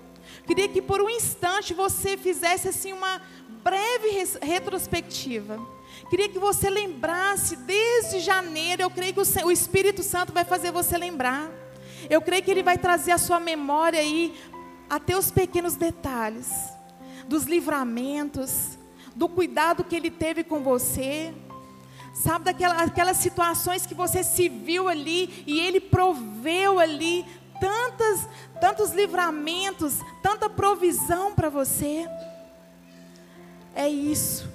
Queria 0.46 0.70
que 0.70 0.80
por 0.80 1.02
um 1.02 1.10
instante 1.10 1.74
você 1.74 2.16
fizesse 2.16 2.68
assim 2.68 2.94
uma 2.94 3.20
breve 3.64 4.10
retrospectiva. 4.44 5.60
Queria 6.08 6.30
que 6.30 6.38
você 6.38 6.70
lembrasse 6.70 7.56
desde 7.56 8.20
janeiro. 8.20 8.84
Eu 8.84 8.92
creio 8.92 9.16
que 9.16 9.44
o 9.44 9.52
Espírito 9.52 10.04
Santo 10.04 10.32
vai 10.32 10.46
fazer 10.46 10.72
você 10.72 10.96
lembrar. 10.96 11.50
Eu 12.12 12.22
creio 12.22 12.44
que 12.44 12.52
ele 12.52 12.62
vai 12.62 12.78
trazer 12.78 13.14
a 13.14 13.18
sua 13.18 13.40
memória 13.40 14.00
aí 14.00 14.40
até 14.88 15.18
os 15.18 15.32
pequenos 15.32 15.76
detalhes 15.76 16.48
dos 17.28 17.46
livramentos, 17.46 18.78
do 19.16 19.28
cuidado 19.28 19.84
que 19.84 19.96
ele 19.96 20.12
teve 20.12 20.44
com 20.44 20.62
você 20.62 21.34
Sabe 22.14 22.46
daquelas 22.46 22.82
aquelas 22.82 23.18
situações 23.18 23.86
que 23.86 23.94
você 23.94 24.24
se 24.24 24.50
viu 24.50 24.88
ali 24.88 25.44
e 25.46 25.60
Ele 25.60 25.80
proveu 25.80 26.80
ali 26.80 27.26
tantas, 27.60 28.28
tantos 28.60 28.92
livramentos, 28.92 30.00
tanta 30.24 30.50
provisão 30.50 31.34
para 31.34 31.50
você. 31.50 32.08
É 33.76 33.88
isso. 33.88 34.50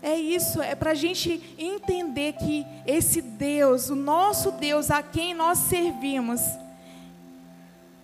É 0.00 0.16
isso, 0.16 0.62
é 0.62 0.76
para 0.76 0.92
a 0.92 0.94
gente 0.94 1.42
entender 1.58 2.34
que 2.34 2.64
esse 2.86 3.20
Deus, 3.20 3.90
o 3.90 3.96
nosso 3.96 4.52
Deus 4.52 4.92
a 4.92 5.02
quem 5.02 5.34
nós 5.34 5.58
servimos, 5.58 6.40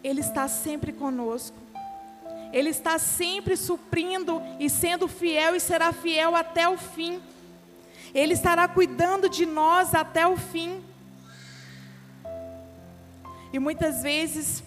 Ele 0.03 0.21
está 0.21 0.49
sempre 0.49 0.93
conosco. 0.93 1.57
Ele 2.53 2.71
está 2.71 2.99
sempre 2.99 3.57
suprindo 3.57 4.43
e 4.59 4.69
sendo 4.69 5.09
fiel 5.09 5.55
e 5.55 5.61
será 5.61 5.93
fiel 5.93 6.35
até 6.35 6.69
o 6.69 6.77
fim. 6.77 7.21
Ele 8.15 8.35
estará 8.35 8.69
cuidando 8.69 9.29
de 9.29 9.45
nós 9.45 9.95
até 9.95 10.27
o 10.27 10.37
fim. 10.37 10.83
E 13.53 13.59
muitas 13.59 14.03
vezes 14.03 14.63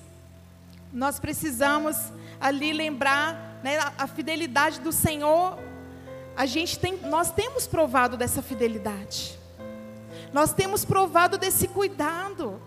nós 0.91 1.19
precisamos 1.19 1.95
ali 2.39 2.73
lembrar 2.73 3.59
né, 3.63 3.77
a 3.97 4.07
fidelidade 4.07 4.81
do 4.81 4.91
Senhor. 4.91 5.57
A 6.35 6.45
gente 6.45 6.77
tem, 6.77 6.97
nós 6.97 7.31
temos 7.31 7.65
provado 7.65 8.17
dessa 8.17 8.41
fidelidade. 8.41 9.39
Nós 10.33 10.53
temos 10.53 10.83
provado 10.83 11.37
desse 11.37 11.67
cuidado. 11.67 12.61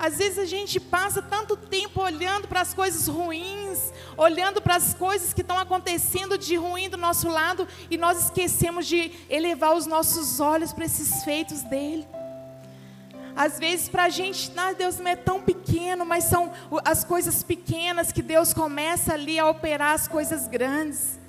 Às 0.00 0.16
vezes 0.16 0.38
a 0.38 0.46
gente 0.46 0.80
passa 0.80 1.20
tanto 1.20 1.58
tempo 1.58 2.00
olhando 2.00 2.48
para 2.48 2.62
as 2.62 2.72
coisas 2.72 3.06
ruins, 3.06 3.92
olhando 4.16 4.62
para 4.62 4.76
as 4.76 4.94
coisas 4.94 5.34
que 5.34 5.42
estão 5.42 5.58
acontecendo 5.58 6.38
de 6.38 6.56
ruim 6.56 6.88
do 6.88 6.96
nosso 6.96 7.28
lado 7.28 7.68
e 7.90 7.98
nós 7.98 8.24
esquecemos 8.24 8.86
de 8.86 9.12
elevar 9.28 9.76
os 9.76 9.84
nossos 9.84 10.40
olhos 10.40 10.72
para 10.72 10.86
esses 10.86 11.22
feitos 11.22 11.60
dele. 11.64 12.08
Às 13.36 13.58
vezes 13.58 13.90
para 13.90 14.04
a 14.04 14.08
gente, 14.08 14.50
ah, 14.56 14.72
Deus 14.72 14.98
não 14.98 15.10
é 15.10 15.16
tão 15.16 15.42
pequeno, 15.42 16.06
mas 16.06 16.24
são 16.24 16.50
as 16.82 17.04
coisas 17.04 17.42
pequenas 17.42 18.10
que 18.10 18.22
Deus 18.22 18.54
começa 18.54 19.12
ali 19.12 19.38
a 19.38 19.50
operar 19.50 19.92
as 19.92 20.08
coisas 20.08 20.48
grandes. 20.48 21.20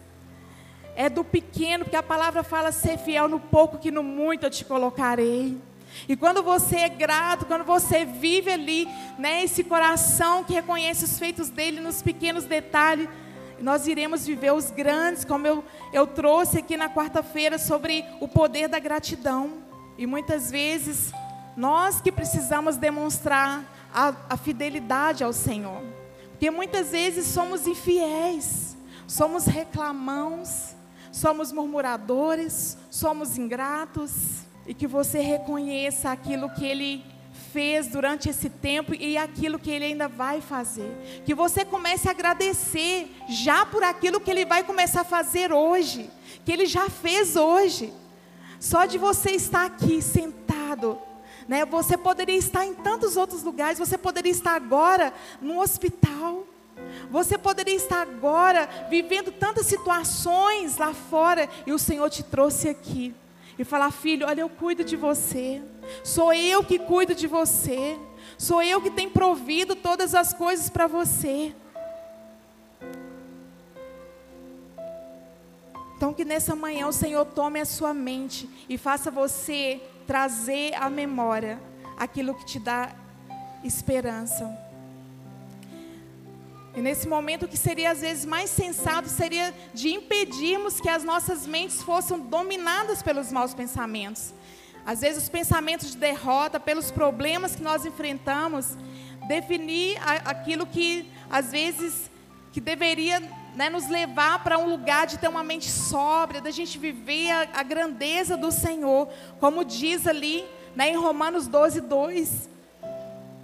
É 0.96 1.10
do 1.10 1.26
pequeno, 1.26 1.84
porque 1.84 1.98
a 1.98 2.04
palavra 2.04 2.42
fala 2.42 2.72
ser 2.72 2.98
fiel 2.98 3.28
no 3.28 3.38
pouco 3.38 3.78
que 3.78 3.92
no 3.92 4.02
muito 4.02 4.46
eu 4.46 4.50
te 4.50 4.64
colocarei. 4.64 5.60
E 6.08 6.16
quando 6.16 6.42
você 6.42 6.78
é 6.78 6.90
grato, 6.90 7.46
quando 7.46 7.64
você 7.64 8.06
vive 8.06 8.52
ali, 8.52 8.88
né, 9.18 9.44
esse 9.44 9.64
coração 9.64 10.44
que 10.44 10.54
reconhece 10.54 11.06
os 11.06 11.18
feitos 11.20 11.50
dele 11.50 11.80
nos 11.80 12.02
pequenos 12.02 12.46
detalhes, 12.46 13.08
nós 13.60 13.88
iremos 13.88 14.26
viver 14.26 14.52
os 14.54 14.72
grandes, 14.72 15.24
como 15.24 15.46
eu, 15.46 15.64
eu 15.94 16.08
trouxe 16.08 16.58
aqui 16.58 16.76
na 16.76 16.90
quarta-feira 16.90 17.60
sobre 17.60 18.04
o 18.20 18.28
poder 18.28 18.68
da 18.68 18.80
gratidão. 18.80 19.54
E 19.98 20.08
muitas 20.08 20.50
vezes 20.50 21.12
nós 21.56 22.02
que 22.02 22.12
precisamos 22.12 22.78
demonstrar 22.78 23.64
a, 23.94 24.14
a 24.30 24.38
fidelidade 24.38 25.24
ao 25.24 25.34
Senhor. 25.34 25.84
Porque 26.32 26.50
muitas 26.50 26.92
vezes 26.92 27.28
somos 27.28 27.68
infiéis, 27.68 28.76
somos 29.06 29.46
reclamãos, 29.46 30.76
somos 31.12 31.52
murmuradores, 31.52 32.78
somos 32.90 33.38
ingratos. 33.38 34.41
E 34.66 34.74
que 34.74 34.88
você 34.88 35.20
reconheça 35.20 36.12
aquilo 36.12 36.50
que 36.50 36.66
Ele 36.66 37.04
fez 37.52 37.88
durante 37.88 38.30
esse 38.30 38.50
tempo 38.50 38.94
e 38.94 39.18
aquilo 39.18 39.60
que 39.60 39.70
Ele 39.70 39.86
ainda 39.86 40.08
vai 40.08 40.42
fazer. 40.42 41.22
Que 41.26 41.34
você 41.34 41.66
comece 41.66 42.08
a 42.08 42.12
agradecer 42.12 43.12
já 43.28 43.66
por 43.66 43.84
aquilo 43.84 44.20
que 44.20 44.32
Ele 44.32 44.46
vai 44.46 44.64
começar 44.64 45.02
a 45.02 45.06
fazer 45.06 45.52
hoje, 45.52 46.10
que 46.46 46.52
Ele 46.52 46.66
já 46.66 46.90
fez 46.90 47.36
hoje. 47.36 47.94
Só 48.60 48.86
de 48.86 48.98
você 48.98 49.32
estar 49.32 49.66
aqui 49.66 50.02
sentado, 50.02 50.98
né? 51.48 51.66
Você 51.66 51.98
poderia 51.98 52.38
estar 52.38 52.66
em 52.66 52.74
tantos 52.74 53.18
outros 53.18 53.44
lugares, 53.44 53.80
você 53.80 53.98
poderia 53.98 54.32
estar 54.32 54.56
agora 54.56 55.14
no 55.42 55.60
hospital. 55.60 56.46
Você 57.12 57.38
poderia 57.38 57.76
estar 57.76 58.02
agora 58.02 58.88
vivendo 58.90 59.32
tantas 59.32 59.66
situações 59.66 60.78
lá 60.78 60.94
fora 60.94 61.48
e 61.66 61.74
o 61.74 61.78
Senhor 61.80 62.10
te 62.10 62.24
trouxe 62.24 62.70
aqui 62.70 63.14
e 63.58 63.64
falar: 63.64 63.92
"Filho, 63.92 64.28
olha, 64.28 64.42
eu 64.42 64.50
cuido 64.50 64.84
de 64.84 64.96
você. 64.96 65.62
Sou 66.04 66.34
eu 66.34 66.64
que 66.64 66.80
cuido 66.80 67.14
de 67.14 67.28
você. 67.28 67.98
Sou 68.38 68.62
eu 68.62 68.82
que 68.82 68.90
tenho 68.90 69.12
provido 69.12 69.76
todas 69.76 70.16
as 70.16 70.34
coisas 70.34 70.70
para 70.70 70.88
você." 70.88 71.54
Então 75.98 76.14
que 76.14 76.26
nessa 76.26 76.56
manhã 76.56 76.88
o 76.88 76.92
Senhor 76.92 77.24
tome 77.26 77.60
a 77.60 77.66
sua 77.66 77.94
mente 77.94 78.50
e 78.68 78.76
faça 78.76 79.12
você 79.12 79.80
trazer 80.08 80.74
à 80.74 80.90
memória 80.90 81.62
aquilo 81.96 82.34
que 82.34 82.44
te 82.44 82.60
dá 82.60 82.90
esperança. 83.64 84.71
E 86.76 86.82
nesse 86.82 87.08
momento, 87.08 87.44
o 87.44 87.48
que 87.48 87.58
seria 87.58 87.92
às 87.92 88.02
vezes 88.02 88.26
mais 88.26 88.50
sensato 88.50 89.10
seria 89.10 89.54
de 89.74 89.90
impedirmos 89.90 90.80
que 90.80 90.88
as 90.88 91.04
nossas 91.04 91.46
mentes 91.46 91.82
fossem 91.82 92.20
dominadas 92.20 93.04
pelos 93.04 93.32
maus 93.32 93.54
pensamentos. 93.54 94.34
Às 94.86 95.02
vezes, 95.02 95.24
os 95.24 95.30
pensamentos 95.30 95.92
de 95.92 95.98
derrota, 95.98 96.60
pelos 96.60 96.90
problemas 96.90 97.56
que 97.56 97.62
nós 97.62 97.86
enfrentamos, 97.86 98.78
definir 99.28 99.98
aquilo 100.26 100.66
que 100.66 101.06
às 101.30 101.52
vezes 101.52 102.10
que 102.52 102.60
deveria 102.60 103.20
né, 103.56 103.70
nos 103.70 103.88
levar 103.88 104.44
para 104.44 104.58
um 104.58 104.70
lugar 104.70 105.08
de 105.08 105.18
ter 105.18 105.28
uma 105.28 105.44
mente 105.44 105.70
sóbria, 105.70 106.42
da 106.42 106.52
gente 106.52 106.78
viver 106.78 107.30
a, 107.32 107.48
a 107.54 107.64
grandeza 107.64 108.36
do 108.36 108.52
Senhor, 108.52 109.08
como 109.40 109.64
diz 109.64 110.08
ali 110.08 110.44
né, 110.76 110.90
em 110.90 110.98
Romanos 110.98 111.48
12, 111.48 111.82
2. 111.82 112.50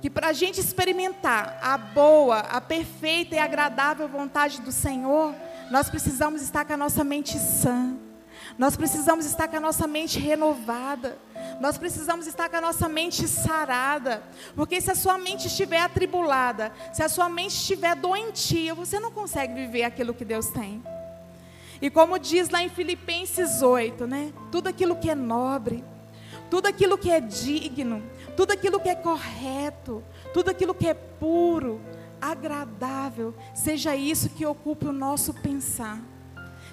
Que 0.07 0.11
para 0.11 0.29
a 0.29 0.31
gente 0.31 0.57
experimentar 0.61 1.59
a 1.61 1.77
boa, 1.77 2.37
a 2.37 2.61
perfeita 2.61 3.35
e 3.35 3.39
agradável 3.39 4.07
vontade 4.07 4.61
do 4.61 4.71
Senhor, 4.71 5.35
nós 5.69 5.89
precisamos 5.89 6.41
estar 6.41 6.63
com 6.63 6.71
a 6.71 6.77
nossa 6.77 7.03
mente 7.03 7.37
sã. 7.37 7.93
Nós 8.57 8.77
precisamos 8.77 9.25
estar 9.25 9.49
com 9.49 9.57
a 9.57 9.59
nossa 9.59 9.85
mente 9.85 10.17
renovada. 10.17 11.17
Nós 11.59 11.77
precisamos 11.77 12.25
estar 12.25 12.47
com 12.47 12.55
a 12.55 12.61
nossa 12.61 12.87
mente 12.87 13.27
sarada. 13.27 14.23
Porque 14.55 14.79
se 14.79 14.89
a 14.89 14.95
sua 14.95 15.17
mente 15.17 15.47
estiver 15.47 15.81
atribulada, 15.81 16.71
se 16.93 17.03
a 17.03 17.09
sua 17.09 17.27
mente 17.27 17.55
estiver 17.55 17.93
doentia, 17.93 18.73
você 18.73 19.01
não 19.01 19.11
consegue 19.11 19.55
viver 19.55 19.83
aquilo 19.83 20.13
que 20.13 20.23
Deus 20.23 20.47
tem. 20.47 20.81
E 21.81 21.89
como 21.89 22.17
diz 22.17 22.47
lá 22.47 22.63
em 22.63 22.69
Filipenses 22.69 23.61
8, 23.61 24.07
né? 24.07 24.31
Tudo 24.53 24.69
aquilo 24.69 24.95
que 24.95 25.09
é 25.09 25.15
nobre, 25.15 25.83
tudo 26.49 26.67
aquilo 26.67 26.97
que 26.97 27.09
é 27.09 27.19
digno, 27.19 28.03
tudo 28.35 28.51
aquilo 28.51 28.79
que 28.79 28.89
é 28.89 28.95
correto, 28.95 30.03
tudo 30.33 30.49
aquilo 30.49 30.73
que 30.73 30.87
é 30.87 30.93
puro, 30.93 31.81
agradável, 32.21 33.33
seja 33.53 33.95
isso 33.95 34.29
que 34.29 34.45
ocupe 34.45 34.87
o 34.87 34.93
nosso 34.93 35.33
pensar. 35.33 35.99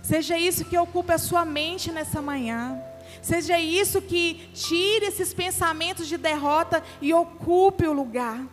Seja 0.02 0.36
isso 0.36 0.64
que 0.64 0.76
ocupe 0.76 1.12
a 1.12 1.18
sua 1.18 1.44
mente 1.44 1.90
nessa 1.90 2.20
manhã. 2.20 2.78
Seja 3.22 3.58
isso 3.58 4.02
que 4.02 4.50
tire 4.52 5.06
esses 5.06 5.32
pensamentos 5.32 6.06
de 6.06 6.18
derrota 6.18 6.82
e 7.00 7.14
ocupe 7.14 7.86
o 7.86 7.92
lugar. 7.92 8.46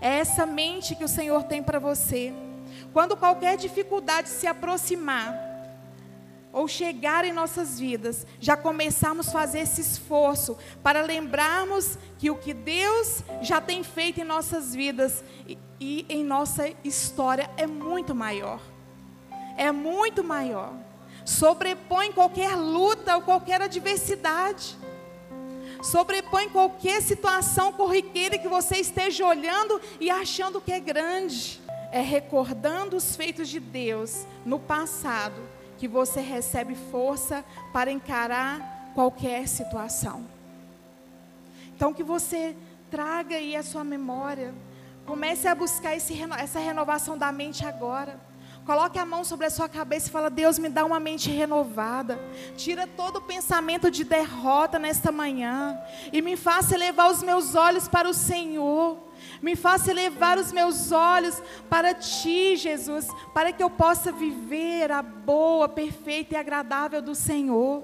É 0.00 0.18
essa 0.18 0.46
mente 0.46 0.94
que 0.94 1.04
o 1.04 1.08
Senhor 1.08 1.44
tem 1.44 1.62
para 1.62 1.78
você. 1.78 2.32
Quando 2.92 3.16
qualquer 3.16 3.56
dificuldade 3.56 4.28
se 4.28 4.46
aproximar, 4.46 5.51
ou 6.52 6.68
chegar 6.68 7.24
em 7.24 7.32
nossas 7.32 7.80
vidas, 7.80 8.26
já 8.38 8.56
começarmos 8.56 9.28
a 9.28 9.32
fazer 9.32 9.60
esse 9.60 9.80
esforço 9.80 10.56
para 10.82 11.02
lembrarmos 11.02 11.96
que 12.18 12.30
o 12.30 12.36
que 12.36 12.52
Deus 12.52 13.22
já 13.40 13.60
tem 13.60 13.82
feito 13.82 14.20
em 14.20 14.24
nossas 14.24 14.74
vidas 14.74 15.24
e, 15.48 15.56
e 15.80 16.06
em 16.08 16.22
nossa 16.22 16.70
história 16.84 17.50
é 17.56 17.66
muito 17.66 18.14
maior. 18.14 18.60
É 19.56 19.72
muito 19.72 20.22
maior 20.22 20.72
sobrepõe 21.24 22.12
qualquer 22.12 22.56
luta 22.56 23.16
ou 23.16 23.22
qualquer 23.22 23.60
adversidade, 23.62 24.76
sobrepõe 25.82 26.48
qualquer 26.48 27.02
situação 27.02 27.72
corriqueira 27.72 28.38
que 28.38 28.48
você 28.48 28.76
esteja 28.76 29.26
olhando 29.26 29.80
e 30.00 30.10
achando 30.10 30.60
que 30.60 30.72
é 30.72 30.80
grande. 30.80 31.60
É 31.90 32.00
recordando 32.00 32.96
os 32.96 33.14
feitos 33.14 33.48
de 33.50 33.60
Deus 33.60 34.26
no 34.46 34.58
passado 34.58 35.42
que 35.82 35.88
você 35.88 36.20
recebe 36.20 36.76
força 36.92 37.44
para 37.72 37.90
encarar 37.90 38.92
qualquer 38.94 39.48
situação. 39.48 40.24
Então 41.74 41.92
que 41.92 42.04
você 42.04 42.54
traga 42.88 43.34
aí 43.34 43.56
a 43.56 43.64
sua 43.64 43.82
memória, 43.82 44.54
comece 45.04 45.48
a 45.48 45.56
buscar 45.56 45.96
esse, 45.96 46.16
essa 46.38 46.60
renovação 46.60 47.18
da 47.18 47.32
mente 47.32 47.66
agora. 47.66 48.20
Coloque 48.64 48.96
a 48.96 49.04
mão 49.04 49.24
sobre 49.24 49.46
a 49.46 49.50
sua 49.50 49.68
cabeça 49.68 50.06
e 50.06 50.12
fala: 50.12 50.30
Deus, 50.30 50.56
me 50.56 50.68
dá 50.68 50.84
uma 50.84 51.00
mente 51.00 51.28
renovada. 51.32 52.16
Tira 52.56 52.86
todo 52.86 53.16
o 53.16 53.22
pensamento 53.22 53.90
de 53.90 54.04
derrota 54.04 54.78
nesta 54.78 55.10
manhã. 55.10 55.76
E 56.12 56.22
me 56.22 56.36
faça 56.36 56.76
elevar 56.76 57.10
os 57.10 57.24
meus 57.24 57.56
olhos 57.56 57.88
para 57.88 58.08
o 58.08 58.14
Senhor. 58.14 58.98
Me 59.42 59.56
faça 59.56 59.90
elevar 59.90 60.38
os 60.38 60.52
meus 60.52 60.92
olhos 60.92 61.42
para 61.68 61.92
Ti, 61.92 62.56
Jesus, 62.56 63.08
para 63.34 63.52
que 63.52 63.62
eu 63.62 63.68
possa 63.68 64.12
viver 64.12 64.92
a 64.92 65.02
boa, 65.02 65.68
perfeita 65.68 66.34
e 66.34 66.36
agradável 66.36 67.02
do 67.02 67.14
Senhor. 67.14 67.82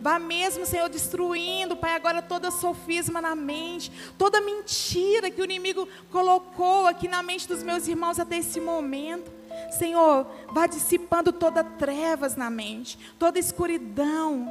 Vá 0.00 0.18
mesmo, 0.18 0.64
Senhor, 0.64 0.88
destruindo, 0.88 1.76
Pai, 1.76 1.94
agora 1.94 2.22
toda 2.22 2.50
sofisma 2.50 3.20
na 3.20 3.34
mente, 3.34 3.92
toda 4.16 4.40
mentira 4.40 5.30
que 5.30 5.40
o 5.40 5.44
inimigo 5.44 5.86
colocou 6.10 6.86
aqui 6.86 7.06
na 7.06 7.22
mente 7.22 7.46
dos 7.46 7.62
meus 7.62 7.86
irmãos 7.86 8.18
até 8.18 8.38
esse 8.38 8.60
momento. 8.60 9.30
Senhor, 9.70 10.26
vá 10.52 10.66
dissipando 10.66 11.32
toda 11.32 11.62
trevas 11.62 12.34
na 12.36 12.48
mente, 12.48 12.98
toda 13.18 13.38
escuridão, 13.38 14.48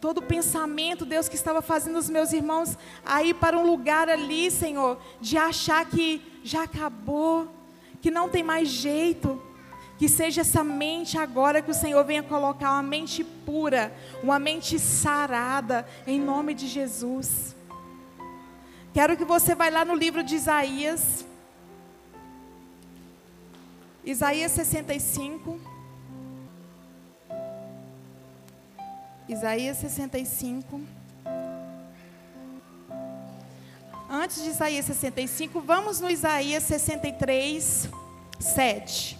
todo 0.00 0.22
pensamento, 0.22 1.04
Deus, 1.04 1.28
que 1.28 1.34
estava 1.34 1.60
fazendo 1.60 1.98
os 1.98 2.08
meus 2.08 2.32
irmãos 2.32 2.76
aí 3.04 3.34
para 3.34 3.58
um 3.58 3.66
lugar 3.66 4.08
ali, 4.08 4.50
Senhor, 4.50 4.98
de 5.20 5.36
achar 5.36 5.84
que 5.86 6.22
já 6.44 6.64
acabou, 6.64 7.48
que 8.00 8.10
não 8.10 8.28
tem 8.28 8.42
mais 8.42 8.68
jeito. 8.68 9.42
Que 9.98 10.08
seja 10.08 10.42
essa 10.42 10.62
mente 10.62 11.18
agora 11.18 11.60
que 11.60 11.72
o 11.72 11.74
Senhor 11.74 12.04
venha 12.04 12.22
colocar 12.22 12.70
uma 12.70 12.82
mente 12.84 13.24
pura, 13.24 13.92
uma 14.22 14.38
mente 14.38 14.78
sarada, 14.78 15.84
em 16.06 16.20
nome 16.20 16.54
de 16.54 16.68
Jesus. 16.68 17.56
Quero 18.94 19.16
que 19.16 19.24
você 19.24 19.56
vá 19.56 19.68
lá 19.68 19.84
no 19.84 19.96
livro 19.96 20.22
de 20.22 20.36
Isaías, 20.36 21.26
Isaías 24.04 24.52
65. 24.52 25.67
Isaías 29.28 29.76
65. 29.76 30.80
Antes 34.10 34.42
de 34.42 34.48
Isaías 34.48 34.86
65, 34.86 35.60
vamos 35.60 36.00
no 36.00 36.10
Isaías 36.10 36.62
63, 36.62 37.90
7. 38.40 39.18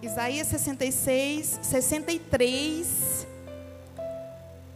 Isaías 0.00 0.46
66, 0.46 1.60
63, 1.62 3.26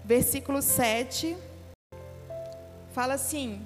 versículo 0.04 0.60
7. 0.60 1.34
Fala 2.92 3.14
assim: 3.14 3.64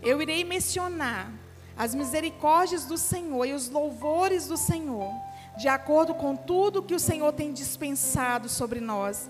Eu 0.00 0.22
irei 0.22 0.42
mencionar 0.44 1.30
as 1.76 1.94
misericórdias 1.94 2.86
do 2.86 2.96
Senhor 2.96 3.44
e 3.44 3.52
os 3.52 3.68
louvores 3.68 4.46
do 4.46 4.56
Senhor, 4.56 5.12
de 5.56 5.68
acordo 5.68 6.14
com 6.14 6.34
tudo 6.34 6.82
que 6.82 6.94
o 6.94 7.00
Senhor 7.00 7.32
tem 7.32 7.52
dispensado 7.52 8.48
sobre 8.48 8.80
nós, 8.80 9.28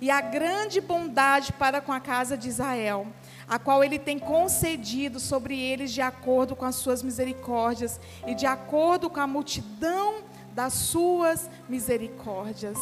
e 0.00 0.10
a 0.10 0.20
grande 0.20 0.80
bondade 0.80 1.52
para 1.52 1.80
com 1.80 1.92
a 1.92 2.00
casa 2.00 2.36
de 2.36 2.48
Israel, 2.48 3.06
a 3.48 3.58
qual 3.58 3.82
ele 3.82 3.98
tem 3.98 4.18
concedido 4.18 5.18
sobre 5.18 5.58
eles 5.58 5.92
de 5.92 6.02
acordo 6.02 6.54
com 6.54 6.64
as 6.64 6.74
suas 6.74 7.02
misericórdias 7.02 8.00
e 8.26 8.34
de 8.34 8.46
acordo 8.46 9.08
com 9.08 9.20
a 9.20 9.26
multidão 9.26 10.16
das 10.52 10.72
suas 10.74 11.48
misericórdias. 11.68 12.78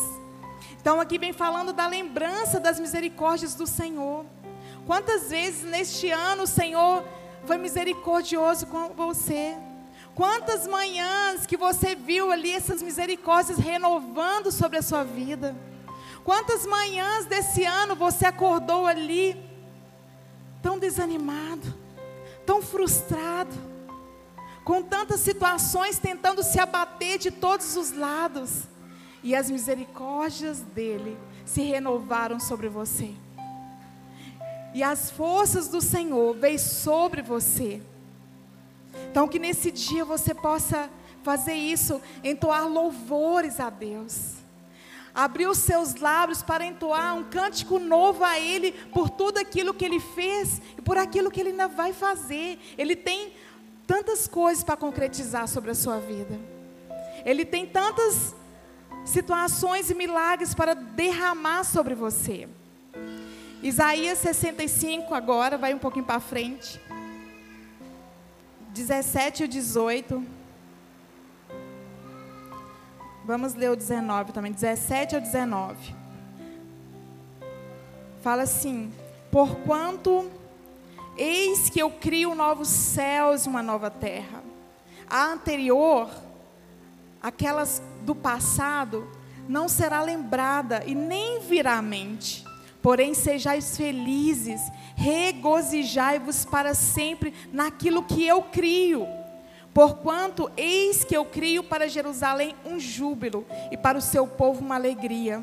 Então 0.81 1.01
aqui 1.01 1.19
vem 1.19 1.33
falando 1.33 1.73
da 1.73 1.87
lembrança 1.87 2.59
das 2.59 2.81
misericórdias 2.81 3.55
do 3.55 3.67
Senhor. 3.67 4.27
Quantas 4.87 5.31
vezes 5.31 5.63
neste 5.63 6.11
ano 6.11 6.43
o 6.43 6.47
Senhor 6.47 7.05
foi 7.45 7.57
misericordioso 7.57 8.67
com 8.67 8.89
você? 8.91 9.57
Quantas 10.15 10.67
manhãs 10.67 11.47
que 11.47 11.57
você 11.57 11.95
viu 11.95 12.31
ali 12.31 12.53
essas 12.53 12.83
misericórdias 12.83 13.59
renovando 13.59 14.53
sobre 14.53 14.79
a 14.79 14.83
sua 14.83 15.03
vida? 15.03 15.57
Quantas 16.23 16.67
manhãs 16.67 17.25
desse 17.25 17.65
ano 17.65 17.97
você 17.97 18.27
acordou 18.27 18.87
ali 18.87 19.37
tão 20.61 20.79
desanimado, 20.79 21.75
tão 22.45 22.61
frustrado, 22.61 23.55
com 24.65 24.83
tantas 24.83 25.21
situações 25.21 25.99
tentando 25.99 26.43
se 26.43 26.61
abater 26.61 27.19
de 27.19 27.31
todos 27.31 27.77
os 27.77 27.93
lados, 27.93 28.65
e 29.23 29.35
as 29.35 29.51
misericórdias 29.51 30.61
dele 30.61 31.17
se 31.45 31.63
renovaram 31.63 32.39
sobre 32.39 32.69
você. 32.69 33.13
E 34.75 34.83
as 34.83 35.11
forças 35.11 35.69
do 35.69 35.81
Senhor 35.81 36.37
veio 36.37 36.59
sobre 36.59 37.23
você. 37.23 37.81
Então 39.11 39.29
que 39.29 39.39
nesse 39.39 39.71
dia 39.71 40.05
você 40.05 40.35
possa 40.35 40.91
fazer 41.23 41.55
isso, 41.55 42.01
entoar 42.23 42.69
louvores 42.69 43.61
a 43.61 43.71
Deus. 43.71 44.35
Abrir 45.15 45.47
os 45.47 45.59
seus 45.59 45.95
lábios 45.97 46.43
para 46.43 46.65
entoar 46.65 47.17
um 47.17 47.25
cântico 47.25 47.79
novo 47.79 48.25
a 48.25 48.39
Ele 48.41 48.73
por 48.93 49.11
tudo 49.11 49.39
aquilo 49.39 49.75
que 49.75 49.85
Ele 49.85 50.01
fez 50.01 50.61
e 50.79 50.83
por 50.83 50.97
aquilo 50.97 51.31
que 51.31 51.41
Ele 51.41 51.51
ainda 51.51 51.69
vai 51.69 51.93
fazer. 51.93 52.59
Ele 52.79 52.97
tem 52.97 53.33
tantas 53.87 54.27
coisas 54.27 54.65
para 54.65 54.77
concretizar 54.77 55.47
sobre 55.49 55.71
a 55.71 55.75
sua 55.75 55.99
vida. 55.99 56.41
Ele 57.25 57.45
tem 57.45 57.67
tantas 57.67 58.35
situações 59.05 59.91
e 59.91 59.95
milagres 59.95 60.55
para 60.55 60.75
derramar 60.75 61.65
sobre 61.65 61.95
você. 61.95 62.49
Isaías 63.63 64.19
65 64.19 65.15
agora, 65.15 65.57
vai 65.59 65.75
um 65.75 65.79
pouquinho 65.79 66.05
para 66.05 66.21
frente. 66.21 66.81
17 68.73 69.45
e 69.45 69.49
18. 69.49 70.27
Vamos 73.25 73.55
ler 73.55 73.71
o 73.71 73.77
19 73.77 74.33
também, 74.33 74.51
17 74.51 75.15
ao 75.15 75.21
19. 75.21 75.95
Fala 78.23 78.43
assim: 78.45 78.91
Porquanto 79.31 80.31
eis 81.17 81.69
que 81.69 81.81
eu 81.81 81.91
crio 81.91 82.35
novos 82.35 82.69
céus 82.69 83.45
e 83.45 83.49
uma 83.49 83.63
nova 83.63 83.91
terra. 83.91 84.43
A 85.09 85.27
anterior, 85.27 86.09
aquelas 87.23 87.83
do 88.03 88.15
passado, 88.15 89.07
não 89.47 89.69
será 89.69 90.01
lembrada 90.01 90.83
e 90.87 90.95
nem 90.95 91.41
virá 91.41 91.75
à 91.75 91.83
mente. 91.83 92.43
Porém, 92.83 93.15
sejais 93.15 93.77
felizes, 93.77 94.61
regozijai-vos 94.97 96.45
para 96.45 96.75
sempre 96.75 97.33
naquilo 97.53 98.03
que 98.03 98.27
eu 98.27 98.43
crio. 98.43 99.07
Porquanto, 99.73 100.51
eis 100.57 101.05
que 101.05 101.17
eu 101.17 101.25
crio 101.25 101.63
para 101.63 101.89
Jerusalém 101.89 102.55
um 102.67 102.79
júbilo 102.79 103.47
e 103.71 103.77
para 103.77 103.97
o 103.97 104.03
seu 104.03 104.27
povo 104.27 104.61
uma 104.61 104.75
alegria. 104.75 105.43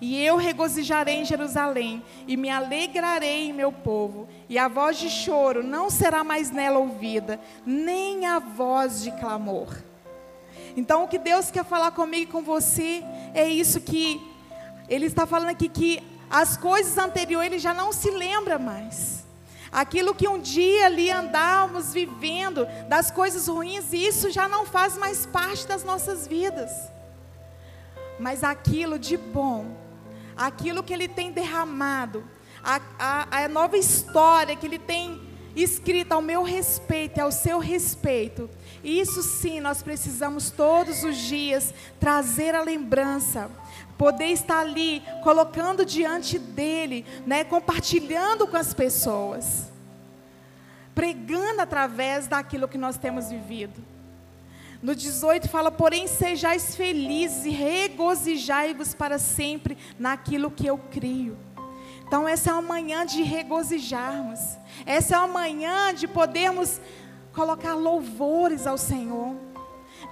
E 0.00 0.20
eu 0.20 0.36
regozijarei 0.36 1.20
em 1.20 1.24
Jerusalém 1.24 2.02
e 2.26 2.36
me 2.36 2.50
alegrarei 2.50 3.48
em 3.48 3.52
meu 3.52 3.70
povo, 3.70 4.26
e 4.48 4.58
a 4.58 4.66
voz 4.66 4.98
de 4.98 5.08
choro 5.08 5.62
não 5.62 5.88
será 5.88 6.24
mais 6.24 6.50
nela 6.50 6.80
ouvida, 6.80 7.40
nem 7.64 8.26
a 8.26 8.40
voz 8.40 9.02
de 9.02 9.12
clamor. 9.12 9.72
Então, 10.76 11.04
o 11.04 11.08
que 11.08 11.18
Deus 11.18 11.52
quer 11.52 11.64
falar 11.64 11.92
comigo 11.92 12.24
e 12.24 12.32
com 12.32 12.42
você 12.42 13.04
é 13.32 13.46
isso 13.48 13.80
que 13.80 14.20
Ele 14.88 15.06
está 15.06 15.24
falando 15.24 15.50
aqui 15.50 15.68
que 15.68 16.02
as 16.32 16.56
coisas 16.56 16.96
anteriores 16.96 17.52
ele 17.52 17.58
já 17.58 17.74
não 17.74 17.92
se 17.92 18.10
lembra 18.10 18.58
mais. 18.58 19.22
Aquilo 19.70 20.14
que 20.14 20.26
um 20.26 20.40
dia 20.40 20.86
ali 20.86 21.10
andávamos 21.10 21.92
vivendo, 21.92 22.66
das 22.88 23.10
coisas 23.10 23.48
ruins, 23.48 23.92
isso 23.92 24.30
já 24.30 24.48
não 24.48 24.64
faz 24.64 24.96
mais 24.96 25.26
parte 25.26 25.66
das 25.66 25.84
nossas 25.84 26.26
vidas. 26.26 26.70
Mas 28.18 28.42
aquilo 28.42 28.98
de 28.98 29.18
bom, 29.18 29.76
aquilo 30.34 30.82
que 30.82 30.94
Ele 30.94 31.06
tem 31.06 31.30
derramado, 31.30 32.24
a, 32.64 32.80
a, 32.98 33.44
a 33.44 33.48
nova 33.48 33.76
história 33.76 34.56
que 34.56 34.66
Ele 34.66 34.78
tem 34.78 35.20
escrita 35.54 36.14
ao 36.14 36.22
meu 36.22 36.42
respeito 36.42 37.18
e 37.18 37.20
ao 37.20 37.32
seu 37.32 37.58
respeito, 37.58 38.48
isso 38.82 39.22
sim 39.22 39.60
nós 39.60 39.82
precisamos 39.82 40.50
todos 40.50 41.04
os 41.04 41.16
dias 41.16 41.74
trazer 42.00 42.54
a 42.54 42.62
lembrança 42.62 43.50
poder 44.02 44.32
estar 44.32 44.58
ali 44.58 45.00
colocando 45.22 45.86
diante 45.86 46.36
dele, 46.36 47.06
né, 47.24 47.44
compartilhando 47.44 48.48
com 48.48 48.56
as 48.56 48.74
pessoas, 48.74 49.70
pregando 50.92 51.60
através 51.60 52.26
daquilo 52.26 52.66
que 52.66 52.76
nós 52.76 52.98
temos 52.98 53.30
vivido. 53.30 53.80
No 54.82 54.92
18 54.92 55.48
fala: 55.48 55.70
"Porém 55.70 56.08
sejais 56.08 56.74
felizes 56.74 57.44
e 57.44 57.50
regozijai-vos 57.50 58.92
para 58.92 59.20
sempre 59.20 59.78
naquilo 59.96 60.50
que 60.50 60.66
eu 60.66 60.78
crio". 60.78 61.38
Então 62.04 62.26
essa 62.26 62.50
é 62.50 62.54
uma 62.54 62.62
manhã 62.62 63.06
de 63.06 63.22
regozijarmos. 63.22 64.40
Essa 64.84 65.14
é 65.14 65.18
uma 65.18 65.28
manhã 65.28 65.94
de 65.94 66.08
podermos 66.08 66.80
colocar 67.32 67.74
louvores 67.74 68.66
ao 68.66 68.76
Senhor 68.76 69.51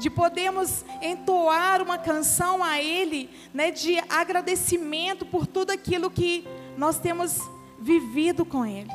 de 0.01 0.09
podermos 0.09 0.83
entoar 1.03 1.83
uma 1.83 1.99
canção 1.99 2.65
a 2.65 2.81
Ele, 2.81 3.29
né, 3.53 3.71
de 3.71 3.99
agradecimento 4.09 5.27
por 5.27 5.47
tudo 5.47 5.71
aquilo 5.73 6.11
que 6.11 6.49
nós 6.75 6.99
temos 6.99 7.39
vivido 7.79 8.47
com 8.47 8.65
Ele. 8.65 8.91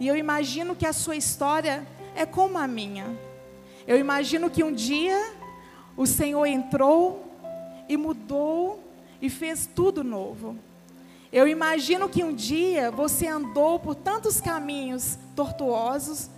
E 0.00 0.08
eu 0.08 0.16
imagino 0.16 0.74
que 0.74 0.86
a 0.86 0.92
sua 0.94 1.16
história 1.16 1.86
é 2.16 2.24
como 2.24 2.56
a 2.56 2.66
minha. 2.66 3.14
Eu 3.86 3.98
imagino 3.98 4.48
que 4.48 4.64
um 4.64 4.72
dia 4.72 5.34
o 5.98 6.06
Senhor 6.06 6.46
entrou 6.46 7.22
e 7.86 7.94
mudou 7.98 8.82
e 9.20 9.28
fez 9.28 9.68
tudo 9.72 10.02
novo. 10.02 10.56
Eu 11.30 11.46
imagino 11.46 12.08
que 12.08 12.24
um 12.24 12.34
dia 12.34 12.90
você 12.90 13.26
andou 13.26 13.78
por 13.78 13.94
tantos 13.94 14.40
caminhos 14.40 15.18
tortuosos, 15.36 16.30